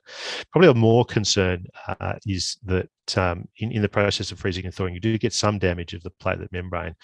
Probably 0.52 0.70
a 0.70 0.74
more 0.74 1.04
concern 1.04 1.66
uh, 2.00 2.14
is 2.26 2.56
that 2.64 2.88
um, 3.16 3.48
in, 3.58 3.72
in 3.72 3.82
the 3.82 3.88
process 3.88 4.32
of 4.32 4.38
freezing 4.38 4.66
and 4.66 4.74
thawing, 4.74 4.94
you 4.94 5.00
do 5.00 5.16
get 5.18 5.32
some 5.32 5.58
damage 5.58 5.94
of 5.94 6.02
the 6.02 6.10
platelet 6.22 6.52
membrane 6.52 6.94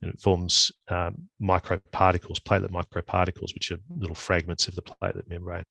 and 0.00 0.12
it 0.12 0.20
forms 0.20 0.72
um, 0.88 1.16
microparticles, 1.40 2.40
platelet 2.40 2.70
microparticles, 2.70 3.54
which 3.54 3.70
are 3.70 3.78
little 3.96 4.14
fragments 4.14 4.66
of 4.66 4.74
the 4.74 4.82
platelet 4.82 5.28
membrane. 5.28 5.64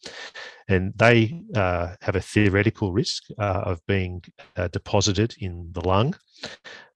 And 0.69 0.93
they 0.95 1.41
uh, 1.55 1.95
have 2.01 2.15
a 2.15 2.21
theoretical 2.21 2.93
risk 2.93 3.23
uh, 3.37 3.63
of 3.65 3.85
being 3.87 4.23
uh, 4.57 4.67
deposited 4.69 5.35
in 5.39 5.69
the 5.73 5.87
lung 5.87 6.15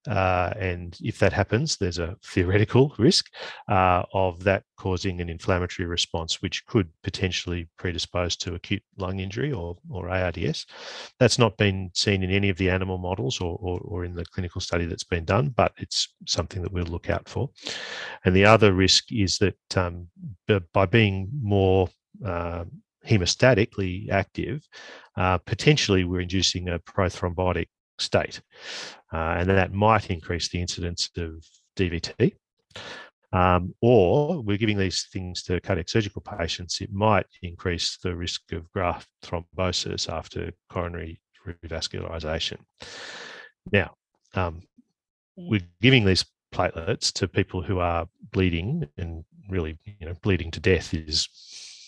uh, 0.07 0.53
and 0.59 0.97
if 1.01 1.17
that 1.19 1.33
happens, 1.33 1.77
there's 1.77 1.99
a 1.99 2.15
theoretical 2.23 2.93
risk 2.99 3.31
uh, 3.69 4.03
of 4.13 4.43
that 4.43 4.63
causing 4.77 5.19
an 5.19 5.29
inflammatory 5.29 5.87
response, 5.87 6.41
which 6.41 6.65
could 6.67 6.89
potentially 7.03 7.67
predispose 7.77 8.35
to 8.35 8.55
acute 8.55 8.83
lung 8.97 9.19
injury 9.19 9.51
or, 9.51 9.75
or 9.89 10.09
ARDS. 10.09 10.65
That's 11.19 11.39
not 11.39 11.57
been 11.57 11.89
seen 11.93 12.23
in 12.23 12.29
any 12.29 12.49
of 12.49 12.57
the 12.57 12.69
animal 12.69 12.97
models 12.97 13.41
or, 13.41 13.57
or, 13.59 13.79
or 13.79 14.05
in 14.05 14.13
the 14.13 14.25
clinical 14.25 14.61
study 14.61 14.85
that's 14.85 15.03
been 15.03 15.25
done, 15.25 15.49
but 15.49 15.73
it's 15.77 16.13
something 16.27 16.61
that 16.61 16.71
we'll 16.71 16.85
look 16.85 17.09
out 17.09 17.27
for. 17.27 17.49
And 18.25 18.35
the 18.35 18.45
other 18.45 18.73
risk 18.73 19.11
is 19.11 19.39
that 19.39 19.77
um, 19.77 20.07
by 20.73 20.85
being 20.85 21.29
more 21.41 21.89
uh, 22.23 22.65
hemostatically 23.07 24.09
active, 24.09 24.67
uh, 25.17 25.38
potentially 25.39 26.03
we're 26.03 26.21
inducing 26.21 26.69
a 26.69 26.79
prothrombotic 26.79 27.67
state. 28.00 28.41
Uh, 29.13 29.35
and 29.38 29.50
that 29.50 29.74
might 29.74 30.09
increase 30.09 30.50
the 30.50 30.59
incidence 30.59 31.09
of 31.17 31.45
DVT. 31.77 32.33
Um, 33.31 33.74
or 33.81 34.41
we're 34.41 34.57
giving 34.57 34.77
these 34.77 35.07
things 35.12 35.43
to 35.43 35.59
cardiac 35.59 35.89
surgical 35.89 36.21
patients, 36.21 36.79
it 36.79 36.91
might 36.93 37.25
increase 37.41 37.97
the 38.01 38.15
risk 38.15 38.53
of 38.53 38.71
graft 38.71 39.07
thrombosis 39.24 40.09
after 40.09 40.51
coronary 40.69 41.19
revascularization. 41.45 42.57
Now, 43.71 43.95
um, 44.35 44.62
we're 45.35 45.67
giving 45.81 46.05
these 46.05 46.25
platelets 46.53 47.12
to 47.13 47.27
people 47.27 47.62
who 47.62 47.79
are 47.79 48.07
bleeding 48.31 48.88
and 48.97 49.25
really, 49.50 49.77
you 49.83 50.07
know, 50.07 50.13
bleeding 50.21 50.51
to 50.51 50.59
death 50.59 50.93
is 50.93 51.27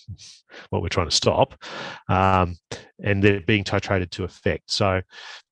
what 0.69 0.81
we're 0.81 0.89
trying 0.89 1.09
to 1.09 1.15
stop, 1.15 1.61
um, 2.09 2.55
and 3.03 3.23
they're 3.23 3.41
being 3.41 3.63
titrated 3.63 4.09
to 4.11 4.23
effect. 4.23 4.71
So, 4.71 5.01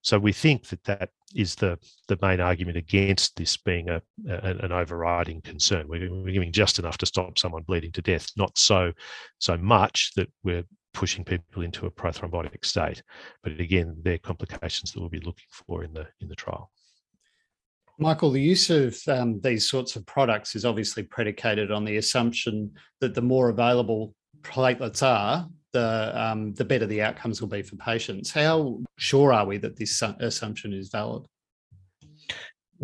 so 0.01 0.19
we 0.19 0.33
think 0.33 0.67
that 0.67 0.83
that 0.85 1.09
is 1.35 1.55
the 1.55 1.77
the 2.07 2.17
main 2.21 2.39
argument 2.39 2.77
against 2.77 3.35
this 3.35 3.57
being 3.57 3.89
a, 3.89 4.01
a 4.29 4.55
an 4.63 4.71
overriding 4.71 5.41
concern. 5.41 5.87
We're, 5.87 6.11
we're 6.11 6.31
giving 6.31 6.51
just 6.51 6.79
enough 6.79 6.97
to 6.99 7.05
stop 7.05 7.37
someone 7.37 7.63
bleeding 7.63 7.91
to 7.93 8.01
death, 8.01 8.29
not 8.37 8.57
so 8.57 8.91
so 9.39 9.57
much 9.57 10.11
that 10.15 10.29
we're 10.43 10.63
pushing 10.93 11.25
people 11.25 11.61
into 11.61 11.85
a 11.85 11.91
prothrombotic 11.91 12.65
state. 12.65 13.03
But 13.43 13.59
again, 13.59 13.97
they're 14.01 14.17
complications 14.17 14.91
that 14.91 14.99
we'll 14.99 15.09
be 15.09 15.19
looking 15.19 15.49
for 15.51 15.83
in 15.83 15.93
the 15.93 16.07
in 16.21 16.29
the 16.29 16.35
trial. 16.35 16.71
Michael, 17.97 18.31
the 18.31 18.41
use 18.41 18.69
of 18.69 18.97
um, 19.07 19.39
these 19.39 19.69
sorts 19.69 19.95
of 19.95 20.05
products 20.05 20.55
is 20.55 20.65
obviously 20.65 21.03
predicated 21.03 21.71
on 21.71 21.85
the 21.85 21.97
assumption 21.97 22.71
that 22.99 23.15
the 23.15 23.21
more 23.21 23.49
available 23.49 24.13
platelets 24.45 25.03
are, 25.03 25.47
the 25.73 26.11
um, 26.15 26.53
the 26.53 26.65
better 26.65 26.85
the 26.85 27.01
outcomes 27.01 27.41
will 27.41 27.49
be 27.49 27.61
for 27.61 27.75
patients. 27.75 28.31
How 28.31 28.79
sure 28.97 29.33
are 29.33 29.45
we 29.45 29.57
that 29.57 29.75
this 29.75 30.01
assumption 30.19 30.73
is 30.73 30.89
valid? 30.89 31.25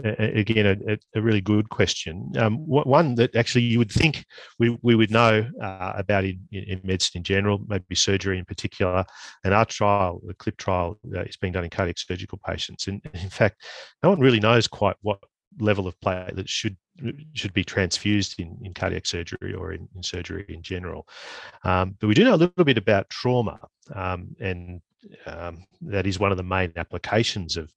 again, 0.04 0.66
a, 0.88 0.98
a, 1.16 1.22
really 1.22 1.42
good 1.42 1.70
question. 1.70 2.32
Um, 2.38 2.58
one 2.66 3.16
that 3.16 3.36
actually 3.36 3.64
you 3.64 3.78
would 3.80 3.92
think 3.92 4.26
we, 4.58 4.78
we 4.82 4.96
would 4.96 5.12
know 5.12 5.46
uh, 5.62 5.94
about 5.96 6.24
in, 6.24 6.40
in, 6.52 6.80
medicine 6.84 7.20
in 7.20 7.24
general, 7.24 7.62
maybe 7.68 7.96
surgery 7.96 8.40
in 8.40 8.46
particular. 8.46 9.06
And 9.44 9.54
our 9.54 9.66
trial, 9.66 10.22
the 10.26 10.34
CLIP 10.34 10.58
trial, 10.58 10.98
uh, 11.16 11.24
is 11.24 11.38
being 11.38 11.54
done 11.54 11.66
in 11.66 11.70
cardiac 11.70 11.98
surgical 12.00 12.40
patients. 12.46 12.88
And 12.88 13.02
in 13.14 13.30
fact, 13.30 13.64
no 14.02 14.10
one 14.10 14.20
really 14.20 14.40
knows 14.40 14.68
quite 14.68 14.96
what 15.02 15.20
level 15.60 15.88
of 15.88 16.00
platelets 16.00 16.48
should 16.48 16.78
should 17.34 17.54
be 17.54 17.64
transfused 17.64 18.40
in, 18.40 18.58
in 18.64 18.74
cardiac 18.74 19.06
surgery 19.06 19.54
or 19.54 19.74
in, 19.74 19.88
in 19.96 20.04
surgery 20.04 20.46
in 20.50 20.62
general. 20.62 21.08
Um, 21.64 21.96
but 22.00 22.08
we 22.08 22.14
do 22.14 22.24
know 22.24 22.36
a 22.36 22.44
little 22.44 22.66
bit 22.66 22.78
about 22.78 23.10
trauma, 23.10 23.60
um, 23.96 24.36
and 24.40 24.82
um, 25.26 25.64
that 25.82 26.06
is 26.06 26.20
one 26.20 26.32
of 26.32 26.38
the 26.38 26.44
main 26.44 26.72
applications 26.76 27.58
of, 27.58 27.74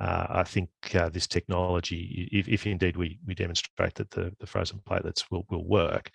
uh, 0.00 0.26
I 0.30 0.42
think, 0.44 0.70
uh, 0.94 1.08
this 1.08 1.26
technology. 1.26 2.28
If, 2.32 2.48
if, 2.48 2.66
indeed 2.66 2.96
we, 2.96 3.18
we 3.26 3.34
demonstrate 3.34 3.94
that 3.94 4.10
the, 4.10 4.32
the 4.38 4.46
frozen 4.46 4.80
platelets 4.88 5.24
will 5.30 5.44
will 5.50 5.66
work, 5.66 6.10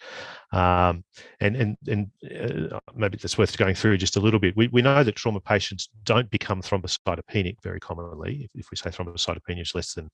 um, 0.52 1.04
and 1.40 1.56
and 1.56 1.78
and 1.88 2.72
uh, 2.74 2.80
maybe 2.96 3.18
that's 3.18 3.38
worth 3.38 3.58
going 3.58 3.76
through 3.76 3.98
just 3.98 4.18
a 4.18 4.22
little 4.22 4.40
bit. 4.40 4.56
We, 4.56 4.68
we 4.70 4.82
know 4.82 5.04
that 5.04 5.16
trauma 5.16 5.40
patients 5.40 5.90
don't 6.04 6.30
become 6.32 6.62
thrombocytopenic 6.62 7.62
very 7.62 7.80
commonly. 7.80 8.50
If, 8.54 8.66
if 8.66 8.72
we 8.72 8.78
say 8.78 8.90
thrombocytopenia 8.90 9.62
is 9.62 9.76
less 9.76 9.94
than, 9.94 10.10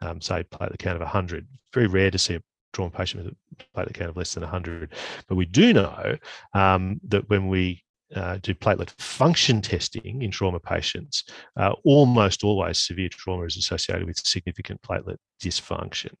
um, 0.00 0.20
say, 0.20 0.44
platelet 0.44 0.78
count 0.78 0.96
of 0.96 1.02
100, 1.02 1.46
very 1.72 1.86
rare 1.86 2.10
to 2.10 2.18
see 2.18 2.34
a 2.34 2.42
trauma 2.72 2.90
patient 2.90 3.24
with 3.24 3.34
a 3.34 3.78
platelet 3.78 3.94
count 3.94 4.10
of 4.10 4.16
less 4.16 4.34
than 4.34 4.42
100. 4.42 4.92
But 5.28 5.34
we 5.34 5.46
do 5.46 5.72
know 5.72 6.16
um, 6.54 7.00
that 7.08 7.28
when 7.28 7.48
we 7.48 7.82
uh, 8.14 8.38
do 8.42 8.54
platelet 8.54 8.90
function 8.98 9.60
testing 9.60 10.22
in 10.22 10.30
trauma 10.30 10.60
patients, 10.60 11.24
uh, 11.56 11.72
almost 11.84 12.44
always 12.44 12.78
severe 12.78 13.08
trauma 13.08 13.44
is 13.44 13.56
associated 13.56 14.06
with 14.06 14.18
significant 14.18 14.80
platelet 14.82 15.18
dysfunction. 15.42 16.12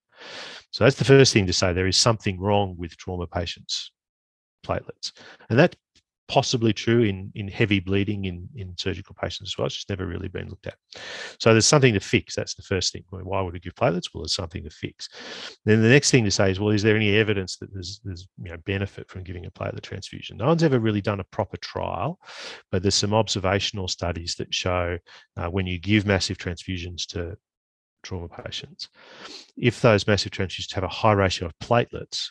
So 0.70 0.84
that's 0.84 0.96
the 0.96 1.04
first 1.04 1.32
thing 1.32 1.46
to 1.46 1.52
say. 1.52 1.72
There 1.72 1.86
is 1.86 1.96
something 1.96 2.38
wrong 2.40 2.74
with 2.76 2.96
trauma 2.96 3.26
patients' 3.26 3.90
platelets. 4.66 5.12
And 5.48 5.58
that 5.58 5.76
possibly 6.28 6.72
true 6.72 7.02
in, 7.02 7.32
in 7.34 7.48
heavy 7.48 7.80
bleeding 7.80 8.26
in, 8.26 8.48
in 8.54 8.74
surgical 8.76 9.16
patients 9.20 9.50
as 9.50 9.58
well. 9.58 9.66
It's 9.66 9.76
just 9.76 9.88
never 9.88 10.06
really 10.06 10.28
been 10.28 10.48
looked 10.48 10.66
at. 10.66 10.76
So 11.40 11.52
there's 11.52 11.66
something 11.66 11.94
to 11.94 12.00
fix. 12.00 12.36
That's 12.36 12.54
the 12.54 12.62
first 12.62 12.92
thing. 12.92 13.02
Why 13.10 13.40
would 13.40 13.54
we 13.54 13.60
give 13.60 13.74
platelets? 13.74 14.10
Well, 14.12 14.22
there's 14.22 14.34
something 14.34 14.62
to 14.62 14.70
fix. 14.70 15.08
Then 15.64 15.82
the 15.82 15.88
next 15.88 16.10
thing 16.10 16.24
to 16.24 16.30
say 16.30 16.50
is, 16.50 16.60
well, 16.60 16.70
is 16.70 16.82
there 16.82 16.96
any 16.96 17.16
evidence 17.16 17.56
that 17.56 17.72
there's, 17.72 18.00
there's 18.04 18.28
you 18.42 18.50
know, 18.50 18.58
benefit 18.66 19.08
from 19.08 19.24
giving 19.24 19.46
a 19.46 19.50
platelet 19.50 19.82
transfusion? 19.82 20.36
No 20.36 20.46
one's 20.46 20.62
ever 20.62 20.78
really 20.78 21.00
done 21.00 21.20
a 21.20 21.24
proper 21.24 21.56
trial, 21.56 22.18
but 22.70 22.82
there's 22.82 22.94
some 22.94 23.14
observational 23.14 23.88
studies 23.88 24.34
that 24.36 24.52
show 24.52 24.98
uh, 25.36 25.48
when 25.48 25.66
you 25.66 25.78
give 25.80 26.06
massive 26.06 26.36
transfusions 26.36 27.06
to 27.06 27.36
trauma 28.02 28.28
patients, 28.28 28.88
if 29.56 29.80
those 29.80 30.06
massive 30.06 30.32
transfusions 30.32 30.74
have 30.74 30.84
a 30.84 30.88
high 30.88 31.12
ratio 31.12 31.46
of 31.46 31.58
platelets 31.58 32.28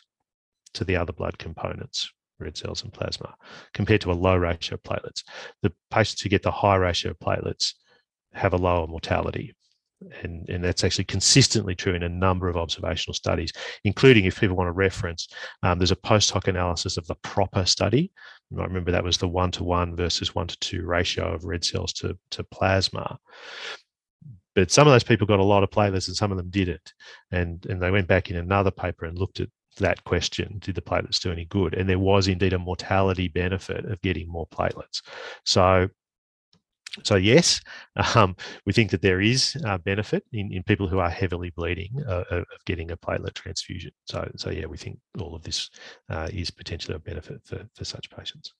to 0.74 0.84
the 0.84 0.96
other 0.96 1.12
blood 1.12 1.38
components, 1.38 2.10
red 2.38 2.56
cells 2.56 2.82
and 2.82 2.92
plasma 2.92 3.34
compared 3.74 4.00
to 4.02 4.12
a 4.12 4.14
low 4.14 4.36
ratio 4.36 4.74
of 4.74 4.82
platelets. 4.82 5.22
The 5.62 5.72
patients 5.90 6.22
who 6.22 6.28
get 6.28 6.42
the 6.42 6.50
high 6.50 6.76
ratio 6.76 7.12
of 7.12 7.18
platelets 7.18 7.74
have 8.32 8.52
a 8.52 8.58
lower 8.58 8.86
mortality. 8.86 9.54
And, 10.22 10.48
and 10.48 10.62
that's 10.62 10.84
actually 10.84 11.06
consistently 11.06 11.74
true 11.74 11.94
in 11.94 12.04
a 12.04 12.08
number 12.08 12.48
of 12.48 12.56
observational 12.56 13.14
studies, 13.14 13.52
including 13.82 14.26
if 14.26 14.38
people 14.38 14.56
want 14.56 14.68
to 14.68 14.72
reference, 14.72 15.26
um, 15.64 15.78
there's 15.78 15.90
a 15.90 15.96
post 15.96 16.30
hoc 16.30 16.46
analysis 16.46 16.96
of 16.96 17.06
the 17.08 17.16
PROPPR 17.16 17.66
study. 17.66 18.12
You 18.50 18.58
might 18.58 18.68
remember 18.68 18.92
that 18.92 19.02
was 19.02 19.18
the 19.18 19.26
one 19.26 19.50
to 19.52 19.64
one 19.64 19.96
versus 19.96 20.36
one 20.36 20.46
to 20.46 20.58
two 20.60 20.84
ratio 20.84 21.34
of 21.34 21.44
red 21.44 21.64
cells 21.64 21.92
to, 21.94 22.16
to 22.30 22.44
plasma 22.44 23.18
but 24.58 24.72
some 24.72 24.88
of 24.88 24.92
those 24.92 25.04
people 25.04 25.24
got 25.24 25.38
a 25.38 25.44
lot 25.44 25.62
of 25.62 25.70
platelets 25.70 26.08
and 26.08 26.16
some 26.16 26.32
of 26.32 26.36
them 26.36 26.50
didn't 26.50 26.92
and 27.30 27.64
and 27.66 27.80
they 27.80 27.92
went 27.92 28.08
back 28.08 28.28
in 28.28 28.36
another 28.36 28.72
paper 28.72 29.04
and 29.04 29.16
looked 29.16 29.38
at 29.38 29.48
that 29.78 30.04
question 30.04 30.58
did 30.60 30.74
the 30.74 30.82
platelets 30.82 31.20
do 31.20 31.32
any 31.32 31.44
good? 31.46 31.74
And 31.74 31.88
there 31.88 31.98
was 31.98 32.28
indeed 32.28 32.52
a 32.52 32.58
mortality 32.58 33.28
benefit 33.28 33.84
of 33.84 34.00
getting 34.02 34.28
more 34.28 34.46
platelets. 34.48 35.02
So 35.44 35.88
so 37.04 37.16
yes 37.16 37.60
um, 38.14 38.34
we 38.64 38.72
think 38.72 38.90
that 38.90 39.02
there 39.02 39.20
is 39.20 39.56
a 39.64 39.78
benefit 39.78 40.24
in, 40.32 40.52
in 40.52 40.62
people 40.62 40.88
who 40.88 40.98
are 40.98 41.10
heavily 41.10 41.50
bleeding 41.50 41.90
uh, 42.08 42.24
of 42.30 42.44
getting 42.64 42.90
a 42.90 42.96
platelet 42.96 43.34
transfusion. 43.34 43.92
So 44.06 44.30
so 44.36 44.50
yeah 44.50 44.66
we 44.66 44.76
think 44.76 44.98
all 45.20 45.34
of 45.34 45.42
this 45.42 45.70
uh, 46.10 46.28
is 46.32 46.50
potentially 46.50 46.96
a 46.96 46.98
benefit 46.98 47.40
for, 47.44 47.66
for 47.74 47.84
such 47.84 48.10
patients 48.10 48.52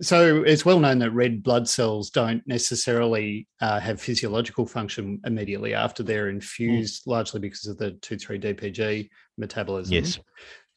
so 0.00 0.42
it's 0.42 0.64
well 0.64 0.80
known 0.80 0.98
that 1.00 1.10
red 1.10 1.42
blood 1.42 1.68
cells 1.68 2.10
don't 2.10 2.46
necessarily 2.46 3.46
uh, 3.60 3.78
have 3.80 4.00
physiological 4.00 4.66
function 4.66 5.20
immediately 5.24 5.74
after 5.74 6.02
they're 6.02 6.26
mm. 6.26 6.34
infused, 6.34 7.04
mm. 7.04 7.10
largely 7.10 7.40
because 7.40 7.66
of 7.66 7.78
the 7.78 7.92
2,3-DPG 7.92 9.08
metabolism. 9.36 9.92
Yes. 9.92 10.18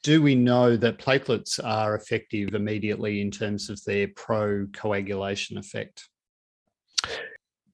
Do 0.02 0.20
we 0.20 0.34
know 0.34 0.76
that 0.76 0.98
platelets 0.98 1.58
are 1.64 1.94
effective 1.94 2.54
immediately 2.54 3.22
in 3.22 3.30
terms 3.30 3.70
of 3.70 3.82
their 3.84 4.08
pro-coagulation 4.08 5.56
effect? 5.56 6.08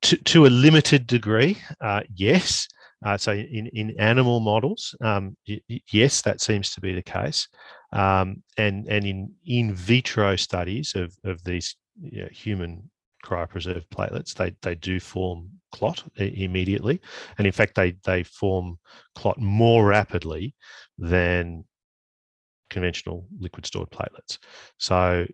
To, 0.02 0.16
to 0.16 0.47
a 0.47 0.49
limited 0.49 1.07
degree, 1.07 1.59
uh, 1.80 2.02
yes. 2.14 2.69
Uh, 3.04 3.16
so 3.16 3.33
in, 3.33 3.66
in 3.73 3.99
animal 3.99 4.40
models, 4.40 4.95
um, 5.02 5.37
y- 5.49 5.61
yes, 5.90 6.23
that 6.23 6.40
seems 6.40 6.71
to 6.75 6.80
be 6.80 6.95
the 6.95 7.02
case. 7.02 7.49
Um, 7.92 8.42
and 8.57 8.87
and 8.88 9.04
in 9.04 9.33
in 9.47 9.75
vitro 9.75 10.37
studies 10.37 10.95
of 10.95 11.16
of 11.25 11.42
these 11.45 11.76
you 12.00 12.23
know, 12.23 12.28
human 12.30 12.90
cryopreserved 13.25 13.88
platelets, 13.88 14.35
they 14.35 14.54
they 14.62 14.75
do 14.75 15.00
form 15.00 15.50
clot 15.73 16.04
immediately, 16.16 17.00
and 17.38 17.47
in 17.47 17.52
fact 17.52 17.75
they 17.75 17.97
they 18.04 18.23
form 18.23 18.78
clot 19.14 19.38
more 19.40 19.87
rapidly 19.87 20.54
than 20.99 21.64
conventional 22.69 23.26
liquid 23.38 23.66
stored 23.66 23.90
platelets. 23.90 24.38
So 24.78 25.26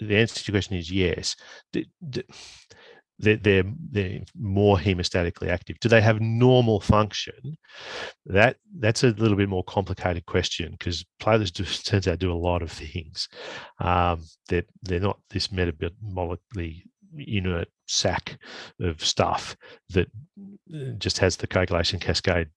the 0.00 0.16
answer 0.16 0.40
to 0.40 0.52
your 0.52 0.54
question 0.54 0.76
is 0.76 0.90
yes 0.90 1.36
they're, 3.20 3.36
they're, 3.36 3.64
they're 3.90 4.20
more 4.38 4.76
hemostatically 4.78 5.48
active. 5.48 5.78
Do 5.80 5.88
they 5.88 6.00
have 6.00 6.20
normal 6.20 6.80
function? 6.80 7.56
That 8.26 8.56
that's 8.78 9.04
a 9.04 9.08
little 9.08 9.36
bit 9.36 9.48
more 9.48 9.64
complicated 9.64 10.26
question 10.26 10.72
because 10.72 11.04
platelets 11.22 11.52
do, 11.52 11.64
turns 11.84 12.08
out 12.08 12.18
do 12.18 12.32
a 12.32 12.34
lot 12.34 12.62
of 12.62 12.72
things. 12.72 13.28
Um, 13.78 14.24
they're 14.48 14.64
they're 14.82 15.00
not 15.00 15.18
this 15.30 15.48
metabolically 15.48 16.82
inert 17.18 17.68
sack 17.86 18.38
of 18.80 19.04
stuff 19.04 19.56
that 19.90 20.08
uh, 20.74 20.92
just 20.98 21.18
has 21.18 21.36
the 21.36 21.46
coagulation 21.46 21.98
cascade 21.98 22.48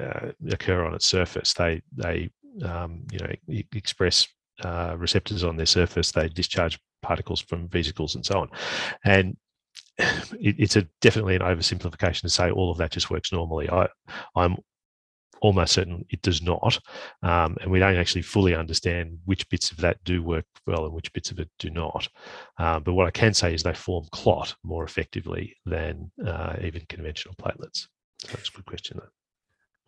uh, 0.00 0.30
occur 0.50 0.84
on 0.84 0.94
its 0.94 1.06
surface. 1.06 1.52
They 1.52 1.82
they 1.94 2.30
um, 2.64 3.04
you 3.12 3.18
know 3.18 3.62
express 3.72 4.26
uh, 4.64 4.94
receptors 4.98 5.44
on 5.44 5.56
their 5.56 5.66
surface. 5.66 6.12
They 6.12 6.28
discharge 6.28 6.78
particles 7.02 7.40
from 7.40 7.68
vesicles 7.68 8.14
and 8.14 8.24
so 8.24 8.40
on, 8.40 8.48
and 9.04 9.36
it, 9.98 10.56
it's 10.58 10.76
a 10.76 10.86
definitely 11.00 11.36
an 11.36 11.42
oversimplification 11.42 12.22
to 12.22 12.28
say 12.28 12.50
all 12.50 12.70
of 12.70 12.78
that 12.78 12.92
just 12.92 13.10
works 13.10 13.32
normally. 13.32 13.68
I 13.70 13.88
I'm 14.34 14.56
almost 15.42 15.72
certain 15.74 16.06
it 16.08 16.22
does 16.22 16.40
not. 16.40 16.78
Um, 17.22 17.56
and 17.60 17.70
we 17.70 17.80
don't 17.80 17.96
actually 17.96 18.22
fully 18.22 18.54
understand 18.54 19.18
which 19.24 19.48
bits 19.50 19.70
of 19.70 19.78
that 19.78 20.02
do 20.04 20.22
work 20.22 20.46
well 20.66 20.84
and 20.84 20.94
which 20.94 21.12
bits 21.12 21.30
of 21.30 21.40
it 21.40 21.50
do 21.58 21.68
not. 21.68 22.08
Um, 22.58 22.82
but 22.84 22.94
what 22.94 23.08
I 23.08 23.10
can 23.10 23.34
say 23.34 23.52
is 23.52 23.62
they 23.62 23.74
form 23.74 24.06
clot 24.12 24.54
more 24.62 24.84
effectively 24.84 25.56
than 25.66 26.10
uh, 26.24 26.56
even 26.62 26.86
conventional 26.88 27.34
platelets. 27.34 27.88
So 28.20 28.28
that's 28.32 28.48
a 28.48 28.52
good 28.52 28.66
question. 28.66 28.98
Though. 29.00 29.08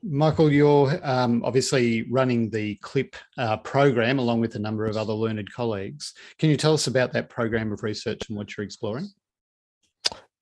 Michael, 0.07 0.53
you're 0.53 1.01
um, 1.03 1.43
obviously 1.45 2.03
running 2.11 2.51
the 2.51 2.75
CLIP 2.83 3.17
uh, 3.39 3.57
program 3.59 4.19
along 4.19 4.41
with 4.41 4.55
a 4.57 4.59
number 4.59 4.85
of 4.85 4.99
other 4.99 5.15
learned 5.15 5.51
colleagues. 5.53 6.13
Can 6.39 6.51
you 6.51 6.57
tell 6.57 6.75
us 6.75 6.89
about 6.89 7.13
that 7.13 7.31
program 7.31 7.73
of 7.73 7.83
research 7.83 8.29
and 8.29 8.37
what 8.37 8.55
you're 8.55 8.67
exploring? 8.67 9.09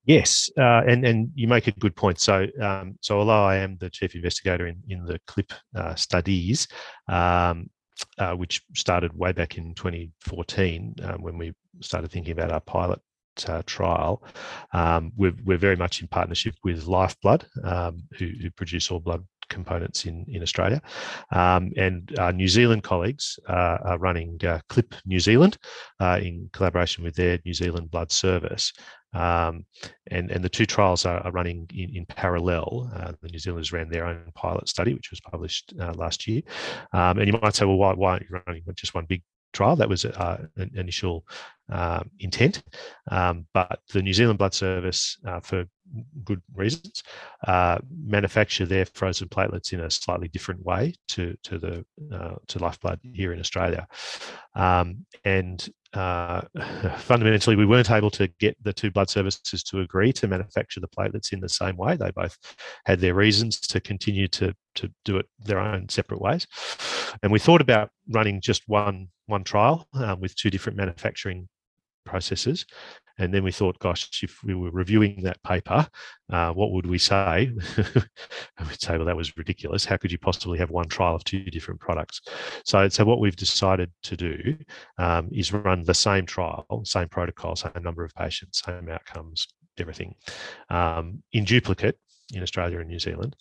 Yes, 0.04 0.50
uh, 0.58 0.82
and 0.86 1.06
and 1.06 1.30
you 1.34 1.46
make 1.46 1.68
a 1.68 1.72
good 1.72 1.94
point. 1.94 2.20
So 2.20 2.46
um, 2.60 2.98
so 3.00 3.20
although 3.20 3.44
I 3.44 3.56
am 3.56 3.76
the 3.78 3.88
chief 3.88 4.14
investigator 4.14 4.66
in 4.66 4.82
in 4.88 5.04
the 5.04 5.20
CLIP 5.26 5.52
uh, 5.76 5.94
studies, 5.94 6.66
um, 7.08 7.70
uh, 8.18 8.34
which 8.34 8.62
started 8.74 9.16
way 9.16 9.32
back 9.32 9.58
in 9.58 9.74
2014 9.74 10.96
um, 11.04 11.22
when 11.22 11.38
we 11.38 11.52
started 11.80 12.10
thinking 12.10 12.32
about 12.32 12.50
our 12.50 12.60
pilot 12.60 13.00
uh, 13.46 13.62
trial. 13.66 14.22
Um, 14.72 15.12
we're, 15.16 15.34
we're 15.44 15.58
very 15.58 15.76
much 15.76 16.00
in 16.00 16.08
partnership 16.08 16.54
with 16.64 16.86
Lifeblood, 16.86 17.46
um, 17.64 18.02
who, 18.18 18.30
who, 18.40 18.50
produce 18.50 18.90
all 18.90 19.00
blood 19.00 19.24
components 19.52 20.06
in, 20.06 20.24
in 20.28 20.42
Australia. 20.42 20.80
Um, 21.30 21.72
and 21.76 22.12
our 22.18 22.32
New 22.32 22.48
Zealand 22.48 22.82
colleagues 22.82 23.38
uh, 23.48 23.78
are 23.84 23.98
running 23.98 24.40
uh, 24.44 24.60
CLIP 24.68 24.94
New 25.06 25.20
Zealand 25.20 25.58
uh, 26.00 26.18
in 26.20 26.50
collaboration 26.52 27.04
with 27.04 27.14
their 27.14 27.38
New 27.44 27.54
Zealand 27.54 27.90
Blood 27.90 28.10
Service. 28.10 28.72
Um, 29.14 29.66
and, 30.10 30.30
and 30.30 30.42
the 30.42 30.48
two 30.48 30.64
trials 30.64 31.04
are, 31.04 31.20
are 31.20 31.32
running 31.32 31.68
in, 31.74 31.96
in 31.96 32.06
parallel. 32.06 32.90
Uh, 32.96 33.12
the 33.20 33.28
New 33.28 33.38
Zealanders 33.38 33.72
ran 33.72 33.90
their 33.90 34.06
own 34.06 34.22
pilot 34.34 34.68
study, 34.68 34.94
which 34.94 35.10
was 35.10 35.20
published 35.20 35.74
uh, 35.78 35.92
last 35.94 36.26
year. 36.26 36.42
Um, 36.92 37.18
and 37.18 37.26
you 37.26 37.38
might 37.40 37.54
say, 37.54 37.66
well, 37.66 37.76
why, 37.76 37.92
why 37.92 38.12
aren't 38.12 38.22
you 38.28 38.40
running 38.46 38.62
just 38.74 38.94
one 38.94 39.04
big 39.04 39.22
trial. 39.52 39.76
That 39.76 39.88
was 39.88 40.04
uh, 40.04 40.46
an 40.56 40.70
initial 40.74 41.24
uh, 41.70 42.02
intent. 42.18 42.62
Um, 43.10 43.46
but 43.54 43.80
the 43.92 44.02
New 44.02 44.12
Zealand 44.12 44.38
Blood 44.38 44.54
Service, 44.54 45.18
uh, 45.26 45.40
for 45.40 45.64
good 46.24 46.42
reasons, 46.54 47.02
uh, 47.46 47.78
manufacture 48.04 48.66
their 48.66 48.86
frozen 48.86 49.28
platelets 49.28 49.72
in 49.72 49.80
a 49.80 49.90
slightly 49.90 50.28
different 50.28 50.64
way 50.64 50.94
to 51.08 51.36
to 51.44 51.58
the 51.58 51.84
uh, 52.12 52.34
to 52.48 52.58
Lifeblood 52.58 53.00
here 53.02 53.32
in 53.32 53.40
Australia, 53.40 53.86
um, 54.54 55.06
and 55.24 55.68
uh, 55.94 56.42
fundamentally, 56.96 57.56
we 57.56 57.66
weren't 57.66 57.90
able 57.90 58.10
to 58.10 58.28
get 58.38 58.56
the 58.62 58.72
two 58.72 58.90
blood 58.90 59.10
services 59.10 59.62
to 59.64 59.80
agree 59.80 60.12
to 60.14 60.28
manufacture 60.28 60.80
the 60.80 60.88
platelets 60.88 61.32
in 61.32 61.40
the 61.40 61.48
same 61.48 61.76
way. 61.76 61.96
They 61.96 62.10
both 62.10 62.36
had 62.84 63.00
their 63.00 63.14
reasons 63.14 63.60
to 63.60 63.80
continue 63.80 64.28
to 64.28 64.54
to 64.74 64.90
do 65.04 65.18
it 65.18 65.26
their 65.38 65.58
own 65.58 65.88
separate 65.88 66.20
ways, 66.20 66.46
and 67.22 67.30
we 67.30 67.38
thought 67.38 67.60
about 67.60 67.90
running 68.08 68.40
just 68.40 68.62
one 68.66 69.08
one 69.26 69.44
trial 69.44 69.86
um, 69.94 70.20
with 70.20 70.34
two 70.34 70.50
different 70.50 70.78
manufacturing 70.78 71.48
processes. 72.04 72.66
And 73.22 73.32
then 73.32 73.44
we 73.44 73.52
thought, 73.52 73.78
gosh, 73.78 74.22
if 74.24 74.42
we 74.42 74.52
were 74.52 74.72
reviewing 74.72 75.22
that 75.22 75.40
paper, 75.44 75.86
uh, 76.32 76.52
what 76.52 76.72
would 76.72 76.86
we 76.86 76.98
say? 76.98 77.52
we'd 77.76 78.80
say, 78.80 78.96
well, 78.96 79.06
that 79.06 79.16
was 79.16 79.36
ridiculous. 79.36 79.84
How 79.84 79.96
could 79.96 80.10
you 80.10 80.18
possibly 80.18 80.58
have 80.58 80.70
one 80.70 80.88
trial 80.88 81.14
of 81.14 81.22
two 81.22 81.44
different 81.44 81.78
products? 81.78 82.20
So, 82.64 82.88
so 82.88 83.04
what 83.04 83.20
we've 83.20 83.36
decided 83.36 83.92
to 84.02 84.16
do 84.16 84.56
um, 84.98 85.28
is 85.30 85.52
run 85.52 85.84
the 85.84 85.94
same 85.94 86.26
trial, 86.26 86.82
same 86.84 87.08
protocol, 87.08 87.54
same 87.54 87.70
number 87.80 88.04
of 88.04 88.12
patients, 88.14 88.60
same 88.66 88.88
outcomes, 88.88 89.46
everything 89.78 90.16
um, 90.68 91.22
in 91.32 91.44
duplicate 91.44 91.98
in 92.34 92.42
Australia 92.42 92.80
and 92.80 92.88
New 92.88 92.98
Zealand. 92.98 93.36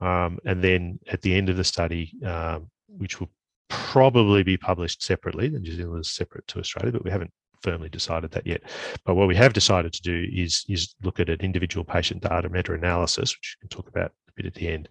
Um, 0.00 0.38
and 0.46 0.64
then 0.64 0.98
at 1.12 1.20
the 1.20 1.34
end 1.34 1.50
of 1.50 1.58
the 1.58 1.64
study, 1.64 2.14
um, 2.24 2.70
which 2.88 3.20
will 3.20 3.30
probably 3.68 4.42
be 4.42 4.56
published 4.56 5.02
separately, 5.02 5.48
the 5.48 5.60
New 5.60 5.72
Zealand 5.72 6.00
is 6.00 6.10
separate 6.10 6.46
to 6.48 6.58
Australia, 6.58 6.92
but 6.92 7.04
we 7.04 7.10
haven't 7.10 7.32
firmly 7.62 7.88
decided 7.88 8.30
that 8.32 8.46
yet. 8.46 8.62
But 9.04 9.14
what 9.14 9.28
we 9.28 9.36
have 9.36 9.52
decided 9.52 9.92
to 9.92 10.02
do 10.02 10.26
is, 10.32 10.64
is 10.68 10.94
look 11.02 11.20
at 11.20 11.28
an 11.28 11.40
individual 11.40 11.84
patient 11.84 12.22
data 12.22 12.48
meta-analysis, 12.48 13.36
which 13.36 13.56
we 13.56 13.68
can 13.68 13.76
talk 13.76 13.88
about 13.88 14.12
a 14.28 14.32
bit 14.36 14.46
at 14.46 14.54
the 14.54 14.68
end, 14.68 14.88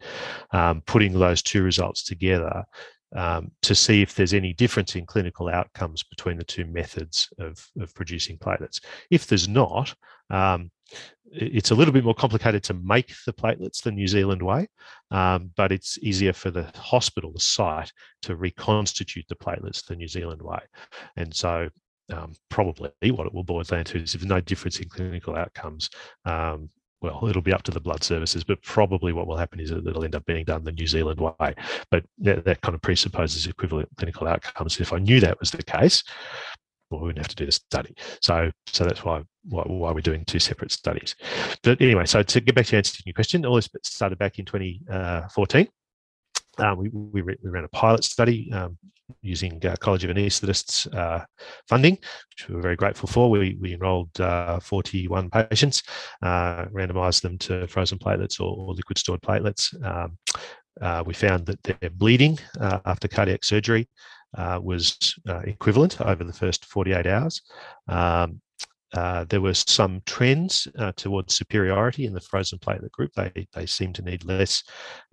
um, 0.51 0.81
putting 0.85 1.13
those 1.13 1.41
two 1.41 1.63
results 1.63 2.03
together 2.03 2.63
um, 3.15 3.51
to 3.61 3.73
see 3.75 4.01
if 4.01 4.15
there's 4.15 4.33
any 4.33 4.53
difference 4.53 4.95
in 4.95 5.05
clinical 5.05 5.47
outcomes 5.47 6.03
between 6.03 6.37
the 6.37 6.43
two 6.43 6.65
methods 6.65 7.29
of, 7.39 7.65
of 7.79 7.93
producing 7.93 8.37
platelets. 8.37 8.81
If 9.09 9.27
there's 9.27 9.47
not, 9.47 9.93
um, 10.29 10.71
it's 11.31 11.71
a 11.71 11.75
little 11.75 11.93
bit 11.93 12.03
more 12.03 12.13
complicated 12.13 12.63
to 12.63 12.73
make 12.73 13.13
the 13.25 13.33
platelets 13.33 13.81
the 13.81 13.91
New 13.91 14.07
Zealand 14.07 14.41
way, 14.41 14.67
um, 15.11 15.51
but 15.55 15.71
it's 15.71 15.97
easier 15.99 16.33
for 16.33 16.51
the 16.51 16.71
hospital, 16.75 17.31
the 17.31 17.39
site, 17.39 17.91
to 18.23 18.35
reconstitute 18.35 19.25
the 19.27 19.35
platelets 19.35 19.85
the 19.85 19.95
New 19.95 20.07
Zealand 20.07 20.41
way. 20.41 20.59
And 21.15 21.33
so 21.33 21.69
um, 22.11 22.33
probably 22.49 22.91
what 23.11 23.27
it 23.27 23.33
will 23.33 23.43
boil 23.43 23.63
down 23.63 23.83
to 23.85 24.01
is 24.01 24.13
if 24.13 24.21
there's 24.21 24.29
no 24.29 24.41
difference 24.41 24.79
in 24.79 24.89
clinical 24.89 25.35
outcomes, 25.35 25.89
um, 26.25 26.69
well, 27.01 27.27
it'll 27.27 27.41
be 27.41 27.53
up 27.53 27.63
to 27.63 27.71
the 27.71 27.79
blood 27.79 28.03
services, 28.03 28.43
but 28.43 28.61
probably 28.63 29.13
what 29.13 29.27
will 29.27 29.37
happen 29.37 29.59
is 29.59 29.69
that 29.69 29.85
it'll 29.85 30.03
end 30.03 30.15
up 30.15 30.25
being 30.25 30.45
done 30.45 30.63
the 30.63 30.71
New 30.71 30.87
Zealand 30.87 31.19
way. 31.19 31.53
But 31.91 32.05
that, 32.19 32.45
that 32.45 32.61
kind 32.61 32.73
of 32.73 32.81
presupposes 32.81 33.45
equivalent 33.45 33.89
clinical 33.97 34.27
outcomes. 34.27 34.79
If 34.79 34.93
I 34.93 34.97
knew 34.97 35.19
that 35.19 35.39
was 35.39 35.51
the 35.51 35.63
case, 35.63 36.03
well, 36.89 37.01
we 37.01 37.07
wouldn't 37.07 37.25
have 37.25 37.29
to 37.29 37.35
do 37.35 37.45
the 37.45 37.51
study. 37.51 37.95
So, 38.21 38.51
so 38.67 38.85
that's 38.85 39.03
why, 39.03 39.23
why, 39.43 39.63
why 39.63 39.91
we're 39.91 40.01
doing 40.01 40.25
two 40.25 40.39
separate 40.39 40.71
studies. 40.71 41.15
But 41.63 41.81
anyway, 41.81 42.05
so 42.05 42.23
to 42.23 42.41
get 42.41 42.55
back 42.55 42.67
to 42.67 42.77
answering 42.77 43.03
your 43.05 43.13
question, 43.13 43.45
all 43.45 43.55
this 43.55 43.69
started 43.83 44.17
back 44.17 44.39
in 44.39 44.45
2014. 44.45 45.67
Uh, 46.57 46.75
we, 46.77 46.89
we, 46.89 47.21
we, 47.21 47.35
ran 47.43 47.63
a 47.63 47.69
pilot 47.69 48.03
study 48.03 48.51
um, 48.53 48.77
using 49.21 49.63
uh, 49.65 49.75
College 49.79 50.03
of 50.03 50.15
Anaesthetists 50.15 50.93
uh, 50.95 51.23
funding, 51.67 51.93
which 51.93 52.47
we 52.47 52.55
were 52.55 52.61
very 52.61 52.75
grateful 52.75 53.07
for. 53.07 53.29
We, 53.29 53.57
we 53.59 53.73
enrolled 53.73 54.19
uh, 54.19 54.59
41 54.59 55.29
patients, 55.29 55.83
uh, 56.21 56.65
randomized 56.65 57.21
them 57.21 57.37
to 57.39 57.67
frozen 57.67 57.99
platelets 57.99 58.39
or, 58.39 58.55
or 58.55 58.73
liquid 58.73 58.97
stored 58.97 59.21
platelets. 59.21 59.73
Um, 59.85 60.17
uh, 60.81 61.03
we 61.05 61.13
found 61.13 61.45
that 61.45 61.63
their 61.63 61.89
bleeding 61.89 62.37
after 62.59 63.07
cardiac 63.07 63.45
surgery 63.45 63.87
was 64.35 65.15
equivalent 65.45 66.01
over 66.01 66.23
the 66.23 66.33
first 66.33 66.65
48 66.65 67.07
hours. 67.07 67.41
Uh, 68.95 69.25
there 69.25 69.41
were 69.41 69.53
some 69.53 70.01
trends 70.05 70.67
uh, 70.79 70.91
towards 70.95 71.35
superiority 71.35 72.05
in 72.05 72.13
the 72.13 72.21
frozen 72.21 72.57
platelet 72.57 72.91
group. 72.91 73.11
They, 73.13 73.47
they 73.53 73.65
seem 73.65 73.93
to 73.93 74.01
need 74.01 74.23
less 74.23 74.63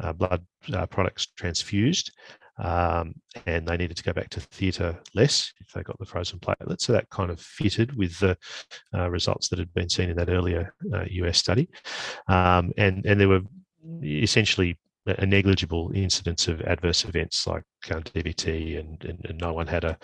uh, 0.01 0.13
blood 0.13 0.47
uh, 0.73 0.87
products 0.87 1.27
transfused, 1.37 2.13
um, 2.59 3.15
and 3.47 3.67
they 3.67 3.77
needed 3.77 3.97
to 3.97 4.05
go 4.05 4.13
back 4.13 4.31
to 4.31 4.41
theatre 4.41 4.99
less 5.15 5.53
if 5.61 5.73
they 5.73 5.83
got 5.83 5.99
the 5.99 6.07
frozen 6.07 6.39
platelets. 6.39 6.83
So 6.83 6.93
that 6.93 7.11
kind 7.11 7.31
of 7.31 7.41
fitted 7.41 7.97
with 7.97 8.19
the 8.21 8.37
uh, 8.95 9.11
results 9.11 9.49
that 9.49 9.59
had 9.59 9.73
been 9.75 9.89
seen 9.89 10.11
in 10.11 10.17
that 10.17 10.31
earlier 10.31 10.75
US 11.11 11.39
study. 11.39 11.69
Um, 12.29 12.73
and, 12.79 13.05
and 13.05 13.21
there 13.21 13.29
were 13.29 13.43
essentially 14.03 14.79
a 15.07 15.27
negligible 15.27 15.91
incidence 15.95 16.47
of 16.49 16.61
adverse 16.63 17.05
events 17.05 17.47
like 17.47 17.65
uh, 17.91 17.95
DVT, 17.97 18.79
and, 18.79 19.05
and, 19.05 19.25
and, 19.25 19.41
no 19.41 19.53
one 19.53 19.67
had 19.67 19.83
a 19.83 19.99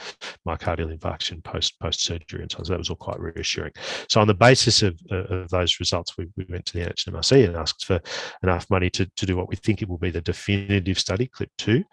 myocardial 0.47 0.97
infarction 0.97 1.43
post 1.45 1.79
post 1.79 2.03
surgery, 2.03 2.43
and 2.43 2.51
so, 2.51 2.63
that 2.65 2.79
was 2.79 2.91
all 2.91 2.97
quite 2.97 3.21
reassuring. 3.21 3.73
So, 4.09 4.21
on 4.21 4.27
the 4.27 4.35
basis 4.35 4.83
of, 4.83 5.01
of 5.11 5.49
those 5.51 5.79
results, 5.79 6.17
we, 6.19 6.27
we 6.37 6.47
went 6.49 6.67
to 6.67 6.73
the 6.73 6.87
NHMRC 6.87 7.47
and 7.47 7.57
asked 7.57 7.85
for 7.85 8.01
enough 8.43 8.69
money 8.71 8.91
to, 8.91 9.07
to 9.07 9.27
do 9.27 9.37
what 9.37 9.49
we 9.49 9.57
think 9.57 9.83
it 9.83 9.89
will 9.89 9.99
be 9.99 10.11
the 10.11 10.21
definitive 10.21 10.99
study, 10.99 11.29
CLIP 11.29 11.51
two, 11.57 11.85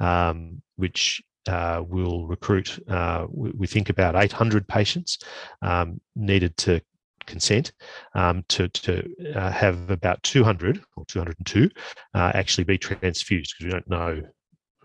um, 0.00 0.62
which 0.76 1.22
uh, 1.46 1.82
will 1.86 2.26
recruit, 2.26 2.78
uh, 2.88 3.26
we, 3.30 3.50
we, 3.50 3.66
think 3.66 3.90
about 3.90 4.16
800 4.16 4.66
patients 4.66 5.18
um, 5.60 6.00
needed 6.16 6.56
to 6.56 6.80
consent 7.26 7.72
um, 8.14 8.44
to, 8.48 8.68
to 8.68 9.04
uh, 9.34 9.50
have 9.50 9.90
about 9.90 10.22
200 10.22 10.82
or 10.96 11.04
202 11.06 11.70
uh, 12.14 12.32
actually 12.34 12.64
be 12.64 12.78
transfused 12.78 13.54
because 13.58 13.64
we 13.64 13.70
don't 13.70 13.88
know 13.88 14.22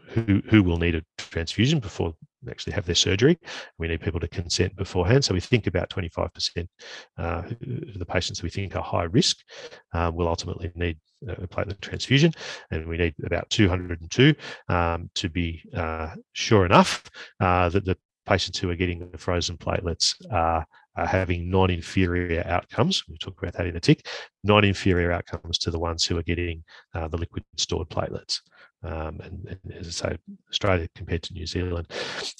who, 0.10 0.42
who 0.50 0.64
will 0.64 0.78
need 0.78 0.96
a 0.96 1.04
transfusion 1.18 1.80
before 1.80 2.16
they 2.42 2.52
actually 2.52 2.74
have 2.74 2.86
their 2.86 2.96
surgery. 2.96 3.38
We 3.78 3.88
need 3.88 4.02
people 4.02 4.20
to 4.20 4.28
consent 4.28 4.76
beforehand. 4.76 5.26
So 5.26 5.34
we 5.34 5.40
think 5.40 5.68
about 5.68 5.90
25% 5.90 6.68
uh, 7.18 7.22
of 7.22 7.50
the 7.60 8.06
patients 8.06 8.42
we 8.42 8.50
think 8.50 8.76
are 8.76 8.84
high 8.84 9.04
risk 9.04 9.38
um, 9.94 10.16
will 10.16 10.28
ultimately 10.28 10.72
need 10.76 10.98
a 11.28 11.48
platelet 11.48 11.82
transfusion, 11.82 12.32
and 12.72 12.88
we 12.88 12.98
need 12.98 13.14
about 13.26 13.50
202 13.50 14.34
um, 14.70 15.10
to 15.16 15.30
be 15.30 15.62
uh, 15.76 16.16
sure 16.32 16.66
enough 16.66 17.04
uh, 17.42 17.68
that 17.70 17.84
the 17.84 17.98
patients 18.26 18.60
who 18.60 18.70
are 18.70 18.76
getting 18.76 19.10
the 19.12 19.18
frozen 19.18 19.58
platelets 19.58 20.16
are 20.32 20.66
are 20.96 21.08
having 21.08 21.50
non-inferior 21.50 22.44
outcomes. 22.46 23.04
We'll 23.08 23.18
talk 23.18 23.42
about 23.42 23.54
that 23.54 23.68
in 23.68 23.76
a 23.76 23.80
tick. 23.80 24.08
Non-inferior 24.44 25.12
outcomes 25.12 25.58
to 25.60 25.72
the 25.72 25.80
ones 25.80 26.06
who 26.06 26.18
are 26.18 26.24
getting 26.24 26.64
uh, 26.94 27.08
the 27.08 27.18
liquid 27.18 27.44
stored 27.58 27.90
platelets 27.90 28.40
um, 28.84 29.20
and, 29.22 29.46
and, 29.64 29.74
as 29.74 29.88
I 29.88 30.10
say, 30.10 30.18
Australia 30.50 30.88
compared 30.96 31.24
to 31.24 31.34
New 31.34 31.46
Zealand. 31.46 31.88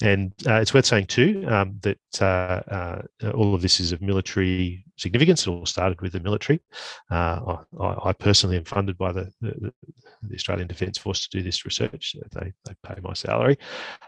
And 0.02 0.32
uh, 0.46 0.54
it's 0.54 0.72
worth 0.72 0.86
saying 0.86 1.06
too 1.06 1.44
um, 1.48 1.78
that 1.82 1.98
uh, 2.20 2.62
uh, 2.70 3.30
all 3.34 3.54
of 3.54 3.62
this 3.62 3.80
is 3.80 3.92
of 3.92 4.00
military 4.00 4.84
significance. 5.00 5.46
It 5.46 5.50
all 5.50 5.66
started 5.66 6.00
with 6.00 6.12
the 6.12 6.20
military. 6.20 6.60
Uh, 7.10 7.56
I, 7.80 8.10
I, 8.10 8.12
personally 8.12 8.56
am 8.56 8.64
funded 8.64 8.98
by 8.98 9.12
the, 9.12 9.32
the, 9.40 9.72
the, 10.22 10.34
Australian 10.34 10.68
Defence 10.68 10.98
Force 10.98 11.26
to 11.26 11.38
do 11.38 11.42
this 11.42 11.64
research. 11.64 12.14
They, 12.32 12.52
they 12.64 12.74
pay 12.84 13.00
my 13.02 13.14
salary. 13.14 13.56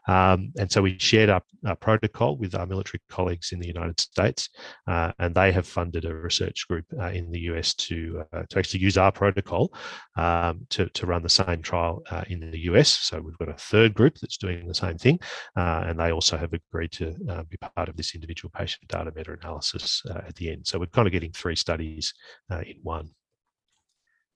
Um, 0.06 0.52
and 0.58 0.70
so 0.70 0.82
we 0.82 0.98
shared 0.98 1.30
our, 1.30 1.42
our, 1.66 1.76
protocol 1.76 2.36
with 2.36 2.54
our 2.54 2.66
military 2.66 3.00
colleagues 3.08 3.52
in 3.52 3.58
the 3.58 3.66
United 3.66 3.98
States, 3.98 4.50
uh, 4.86 5.12
and 5.18 5.34
they 5.34 5.52
have 5.52 5.66
funded 5.66 6.04
a 6.04 6.14
research 6.14 6.68
group 6.68 6.84
uh, 7.00 7.06
in 7.06 7.30
the 7.30 7.40
US 7.52 7.74
to, 7.74 8.24
to 8.48 8.58
actually 8.58 8.80
use 8.80 8.98
our 8.98 9.10
protocol 9.10 9.72
um, 10.16 10.66
to, 10.70 10.88
to 10.90 11.06
run 11.06 11.22
the 11.22 11.28
same 11.28 11.62
trial 11.62 12.02
uh, 12.10 12.24
in 12.28 12.50
the 12.50 12.60
US. 12.70 12.88
So 12.88 13.20
we've 13.20 13.38
got 13.38 13.48
a 13.48 13.54
third 13.54 13.94
group 13.94 14.18
that's 14.18 14.36
doing 14.36 14.66
the 14.66 14.74
same 14.74 14.98
thing, 14.98 15.18
uh, 15.56 15.84
and 15.86 15.98
they 15.98 16.12
also 16.12 16.36
have 16.36 16.52
agreed 16.52 16.92
to 16.92 17.14
uh, 17.28 17.42
be 17.44 17.56
part 17.56 17.88
of 17.88 17.96
this 17.96 18.14
individual 18.14 18.50
patient 18.54 18.86
data 18.88 19.12
meta 19.14 19.36
analysis 19.40 20.02
uh, 20.10 20.20
at 20.26 20.34
the 20.36 20.50
end. 20.50 20.66
So 20.66 20.81
we're 20.82 20.86
kind 20.86 21.06
of 21.06 21.12
getting 21.12 21.30
three 21.30 21.54
studies 21.54 22.12
uh, 22.50 22.62
in 22.66 22.74
one. 22.82 23.10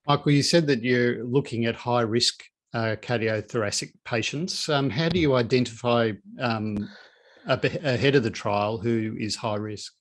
Michael, 0.07 0.31
you 0.31 0.43
said 0.43 0.65
that 0.67 0.81
you're 0.81 1.25
looking 1.25 1.65
at 1.65 1.75
high 1.75 2.01
risk 2.01 2.41
uh, 2.73 2.95
cardiothoracic 3.01 3.91
patients. 4.05 4.69
Um, 4.69 4.89
how 4.89 5.09
do 5.09 5.19
you 5.19 5.35
identify 5.35 6.13
um, 6.39 6.89
ahead 7.45 8.15
of 8.15 8.23
the 8.23 8.31
trial 8.31 8.77
who 8.77 9.17
is 9.19 9.35
high 9.35 9.55
risk? 9.55 9.91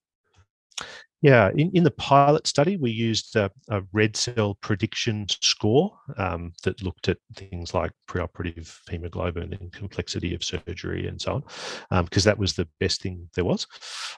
Yeah, 1.22 1.50
in, 1.56 1.72
in 1.74 1.82
the 1.82 1.90
pilot 1.90 2.46
study, 2.46 2.76
we 2.76 2.92
used 2.92 3.34
a, 3.34 3.50
a 3.68 3.82
red 3.92 4.16
cell 4.16 4.54
prediction 4.60 5.26
score 5.28 5.98
um, 6.18 6.52
that 6.62 6.82
looked 6.84 7.08
at 7.08 7.18
things 7.34 7.74
like 7.74 7.90
preoperative 8.08 8.72
hemoglobin 8.88 9.56
and 9.58 9.72
complexity 9.72 10.36
of 10.36 10.44
surgery 10.44 11.08
and 11.08 11.20
so 11.20 11.42
on, 11.90 12.04
because 12.04 12.26
um, 12.26 12.30
that 12.30 12.38
was 12.38 12.52
the 12.52 12.68
best 12.78 13.02
thing 13.02 13.28
there 13.34 13.46
was. 13.46 13.66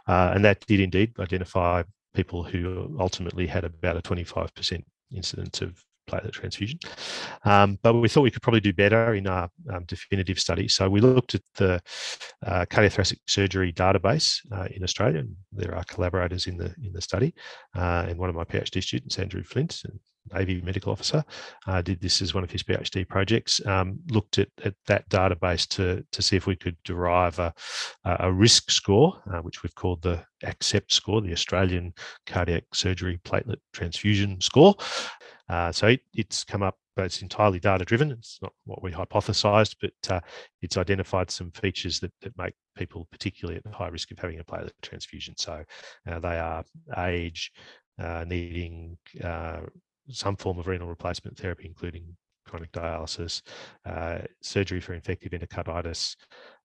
Uh, 0.06 0.32
and 0.34 0.44
that 0.44 0.66
did 0.66 0.80
indeed 0.80 1.12
identify 1.18 1.82
people 2.18 2.42
who 2.42 2.96
ultimately 2.98 3.46
had 3.46 3.64
about 3.64 3.96
a 3.96 4.02
25% 4.02 4.82
incidence 5.14 5.62
of 5.62 5.70
platelet 6.10 6.32
transfusion. 6.32 6.80
Um, 7.44 7.78
but 7.80 7.94
we 7.94 8.08
thought 8.08 8.22
we 8.22 8.32
could 8.32 8.42
probably 8.42 8.60
do 8.68 8.72
better 8.72 9.14
in 9.14 9.28
our 9.28 9.48
um, 9.72 9.84
definitive 9.84 10.40
study. 10.40 10.66
So 10.66 10.90
we 10.90 11.00
looked 11.00 11.36
at 11.36 11.42
the 11.54 11.80
uh, 12.44 12.64
cardiothoracic 12.72 13.18
surgery 13.28 13.72
database 13.72 14.40
uh, 14.50 14.66
in 14.74 14.82
Australia, 14.82 15.20
and 15.20 15.36
there 15.52 15.76
are 15.76 15.84
collaborators 15.84 16.48
in 16.48 16.56
the 16.56 16.74
in 16.82 16.92
the 16.92 17.00
study. 17.00 17.34
Uh, 17.76 18.06
and 18.08 18.18
one 18.18 18.30
of 18.30 18.34
my 18.34 18.44
PhD 18.44 18.82
students, 18.82 19.16
Andrew 19.18 19.44
Flint, 19.44 19.80
Navy 20.32 20.60
medical 20.60 20.92
officer, 20.92 21.24
uh, 21.66 21.82
did 21.82 22.00
this 22.00 22.22
as 22.22 22.34
one 22.34 22.44
of 22.44 22.50
his 22.50 22.62
PhD 22.62 23.06
projects. 23.06 23.64
Um, 23.66 23.98
looked 24.10 24.38
at, 24.38 24.48
at 24.64 24.74
that 24.86 25.08
database 25.08 25.66
to 25.68 26.04
to 26.10 26.22
see 26.22 26.36
if 26.36 26.46
we 26.46 26.56
could 26.56 26.76
derive 26.84 27.38
a, 27.38 27.52
a 28.04 28.32
risk 28.32 28.70
score, 28.70 29.20
uh, 29.32 29.40
which 29.40 29.62
we've 29.62 29.74
called 29.74 30.02
the 30.02 30.24
ACCEPT 30.44 30.92
score, 30.92 31.20
the 31.20 31.32
Australian 31.32 31.92
Cardiac 32.26 32.64
Surgery 32.72 33.18
Platelet 33.24 33.58
Transfusion 33.72 34.40
Score. 34.40 34.74
Uh, 35.48 35.72
so 35.72 35.88
it, 35.88 36.00
it's 36.14 36.44
come 36.44 36.62
up, 36.62 36.76
but 36.94 37.06
it's 37.06 37.22
entirely 37.22 37.58
data 37.58 37.84
driven. 37.84 38.10
It's 38.10 38.38
not 38.42 38.52
what 38.64 38.82
we 38.82 38.92
hypothesized, 38.92 39.76
but 39.80 40.12
uh, 40.12 40.20
it's 40.60 40.76
identified 40.76 41.30
some 41.30 41.50
features 41.52 42.00
that, 42.00 42.12
that 42.20 42.36
make 42.36 42.54
people 42.76 43.08
particularly 43.10 43.60
at 43.64 43.72
high 43.72 43.88
risk 43.88 44.10
of 44.10 44.18
having 44.18 44.40
a 44.40 44.44
platelet 44.44 44.72
transfusion. 44.82 45.34
So 45.38 45.64
uh, 46.06 46.18
they 46.18 46.38
are 46.38 46.64
age, 46.98 47.52
uh, 47.98 48.24
needing 48.26 48.98
uh, 49.24 49.60
some 50.10 50.36
form 50.36 50.58
of 50.58 50.66
renal 50.66 50.88
replacement 50.88 51.36
therapy, 51.36 51.66
including 51.66 52.16
chronic 52.46 52.72
dialysis, 52.72 53.42
uh, 53.84 54.18
surgery 54.40 54.80
for 54.80 54.94
infective 54.94 55.32
endocarditis, 55.32 56.16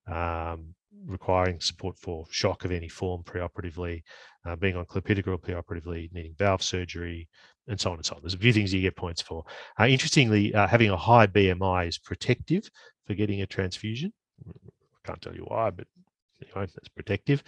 um, 0.07 0.73
requiring 1.05 1.59
support 1.59 1.97
for 1.97 2.25
shock 2.29 2.65
of 2.65 2.71
any 2.71 2.87
form 2.87 3.23
preoperatively, 3.23 4.01
uh, 4.45 4.55
being 4.55 4.75
on 4.75 4.85
clopidogrel 4.85 5.39
preoperatively, 5.39 6.11
needing 6.13 6.33
valve 6.37 6.63
surgery, 6.63 7.27
and 7.67 7.79
so 7.79 7.91
on 7.91 7.97
and 7.97 8.05
so 8.05 8.15
on. 8.15 8.21
There's 8.21 8.33
a 8.33 8.37
few 8.37 8.53
things 8.53 8.73
you 8.73 8.81
get 8.81 8.95
points 8.95 9.21
for. 9.21 9.43
Uh, 9.79 9.87
interestingly, 9.87 10.53
uh, 10.53 10.67
having 10.67 10.89
a 10.89 10.97
high 10.97 11.27
BMI 11.27 11.87
is 11.87 11.97
protective 11.97 12.69
for 13.05 13.13
getting 13.13 13.41
a 13.41 13.47
transfusion. 13.47 14.11
I 14.47 15.07
can't 15.07 15.21
tell 15.21 15.35
you 15.35 15.45
why, 15.47 15.69
but 15.69 15.87
anyway, 16.41 16.69
that's 16.73 16.89
protective. 16.89 17.43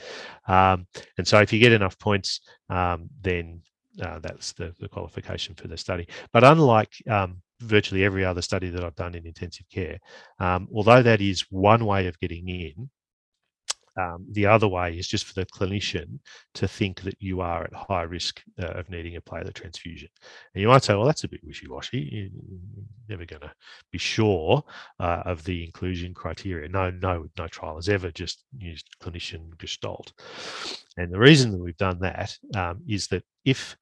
Um, 0.47 0.87
and 1.17 1.27
so 1.27 1.39
if 1.39 1.51
you 1.51 1.59
get 1.59 1.73
enough 1.73 1.97
points, 1.99 2.41
um, 2.69 3.09
then 3.21 3.61
uh, 4.01 4.19
that's 4.19 4.53
the, 4.53 4.73
the, 4.79 4.89
qualification 4.89 5.55
for 5.55 5.67
the 5.67 5.77
study. 5.77 6.07
But 6.33 6.43
unlike 6.43 6.93
um, 7.09 7.41
virtually 7.61 8.03
every 8.03 8.25
other 8.25 8.41
study 8.41 8.69
that 8.69 8.83
I've 8.83 8.95
done 8.95 9.15
in 9.15 9.25
intensive 9.25 9.65
care, 9.71 9.99
um, 10.39 10.67
although 10.73 11.01
that 11.01 11.21
is 11.21 11.45
one 11.49 11.85
way 11.85 12.07
of 12.07 12.19
getting 12.19 12.47
in, 12.49 12.89
um, 13.97 14.25
the 14.31 14.45
other 14.45 14.67
way 14.67 14.97
is 14.97 15.07
just 15.07 15.25
for 15.25 15.33
the 15.33 15.45
clinician 15.45 16.19
to 16.53 16.67
think 16.67 17.01
that 17.01 17.15
you 17.19 17.41
are 17.41 17.63
at 17.63 17.73
high 17.73 18.03
risk 18.03 18.41
uh, 18.61 18.67
of 18.67 18.89
needing 18.89 19.15
a 19.15 19.21
platelet 19.21 19.53
transfusion. 19.53 20.09
And 20.53 20.61
you 20.61 20.67
might 20.67 20.83
say, 20.83 20.95
well, 20.95 21.05
that's 21.05 21.23
a 21.23 21.29
bit 21.29 21.43
wishy 21.43 21.67
washy. 21.67 22.09
You're 22.11 22.29
never 23.07 23.25
going 23.25 23.41
to 23.41 23.53
be 23.91 23.97
sure 23.97 24.63
uh, 24.99 25.23
of 25.25 25.43
the 25.43 25.63
inclusion 25.63 26.13
criteria. 26.13 26.67
No, 26.67 26.89
no, 26.91 27.27
no 27.37 27.47
trial 27.47 27.75
has 27.75 27.89
ever 27.89 28.11
just 28.11 28.43
used 28.57 28.89
clinician 29.01 29.57
gestalt. 29.57 30.11
And 30.97 31.11
the 31.11 31.19
reason 31.19 31.51
that 31.51 31.61
we've 31.61 31.77
done 31.77 31.99
that 31.99 32.37
um, 32.55 32.81
is 32.87 33.07
that 33.07 33.23
if 33.45 33.77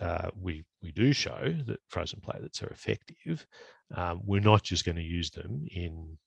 uh, 0.00 0.28
we 0.38 0.64
we 0.82 0.90
do 0.92 1.12
show 1.12 1.54
that 1.66 1.78
frozen 1.88 2.20
platelets 2.20 2.62
are 2.62 2.70
effective, 2.70 3.46
um, 3.94 4.20
we're 4.24 4.40
not 4.40 4.62
just 4.62 4.84
going 4.84 4.96
to 4.96 5.02
use 5.02 5.30
them 5.30 5.66
in 5.70 6.18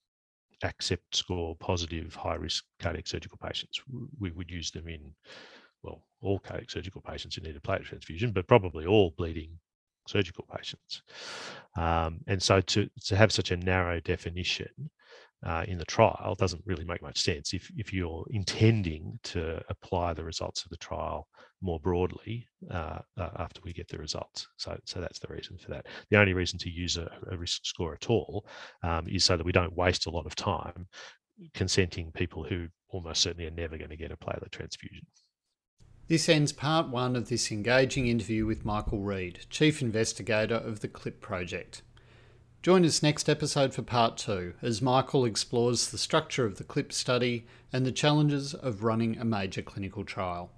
ACCEPT 0.63 1.15
score 1.15 1.55
positive 1.55 2.15
high 2.15 2.35
risk 2.35 2.63
cardiac 2.79 3.07
surgical 3.07 3.37
patients. 3.37 3.81
We 4.19 4.31
would 4.31 4.49
use 4.49 4.71
them 4.71 4.87
in, 4.87 5.13
well, 5.83 6.03
all 6.21 6.39
cardiac 6.39 6.71
surgical 6.71 7.01
patients 7.01 7.35
who 7.35 7.41
need 7.41 7.55
a 7.55 7.59
platelet 7.59 7.85
transfusion, 7.85 8.31
but 8.31 8.47
probably 8.47 8.85
all 8.85 9.13
bleeding 9.17 9.59
surgical 10.07 10.45
patients. 10.55 11.01
Um, 11.77 12.21
and 12.27 12.41
so 12.41 12.61
to, 12.61 12.89
to 13.05 13.15
have 13.15 13.31
such 13.31 13.51
a 13.51 13.57
narrow 13.57 13.99
definition 13.99 14.89
uh, 15.45 15.63
in 15.67 15.77
the 15.77 15.85
trial 15.85 16.35
doesn't 16.37 16.63
really 16.65 16.85
make 16.85 17.01
much 17.01 17.21
sense 17.21 17.53
if, 17.53 17.69
if 17.77 17.93
you're 17.93 18.25
intending 18.31 19.19
to 19.23 19.61
apply 19.69 20.13
the 20.13 20.23
results 20.23 20.63
of 20.63 20.69
the 20.69 20.77
trial 20.77 21.27
more 21.61 21.79
broadly 21.79 22.47
uh, 22.71 22.99
uh, 23.17 23.29
after 23.37 23.61
we 23.63 23.73
get 23.73 23.87
the 23.87 23.97
results. 23.97 24.47
So, 24.57 24.77
so 24.85 24.99
that's 24.99 25.19
the 25.19 25.27
reason 25.27 25.57
for 25.57 25.69
that. 25.71 25.85
The 26.09 26.17
only 26.17 26.33
reason 26.33 26.59
to 26.59 26.69
use 26.69 26.97
a, 26.97 27.09
a 27.31 27.37
risk 27.37 27.65
score 27.65 27.93
at 27.93 28.09
all 28.09 28.45
um, 28.83 29.07
is 29.07 29.23
so 29.23 29.37
that 29.37 29.45
we 29.45 29.51
don't 29.51 29.75
waste 29.75 30.05
a 30.07 30.11
lot 30.11 30.25
of 30.25 30.35
time 30.35 30.87
consenting 31.53 32.11
people 32.11 32.43
who 32.43 32.67
almost 32.89 33.21
certainly 33.21 33.47
are 33.47 33.51
never 33.51 33.77
going 33.77 33.89
to 33.89 33.97
get 33.97 34.11
a 34.11 34.17
platelet 34.17 34.51
transfusion. 34.51 35.05
This 36.07 36.29
ends 36.29 36.53
part 36.53 36.87
one 36.87 37.15
of 37.15 37.27
this 37.27 37.51
engaging 37.51 38.07
interview 38.07 38.45
with 38.45 38.63
Michael 38.63 39.01
Reade, 39.01 39.45
Chief 39.49 39.81
Investigator 39.81 40.55
of 40.55 40.79
the 40.79 40.87
CLIP 40.87 41.19
project. 41.19 41.81
Join 42.67 42.83
us 42.83 43.01
next 43.01 43.29
episode 43.29 43.73
for 43.73 43.81
part 43.81 44.17
two 44.17 44.53
as 44.61 44.81
Michael 44.81 45.23
explores 45.23 45.87
the 45.87 45.97
structure 45.97 46.45
of 46.45 46.57
the 46.57 46.65
CLIP 46.65 46.91
study 46.91 47.47
and 47.71 47.85
the 47.85 47.93
challenges 47.93 48.53
of 48.53 48.83
running 48.83 49.17
a 49.17 49.23
major 49.23 49.61
clinical 49.61 50.03
trial. 50.03 50.51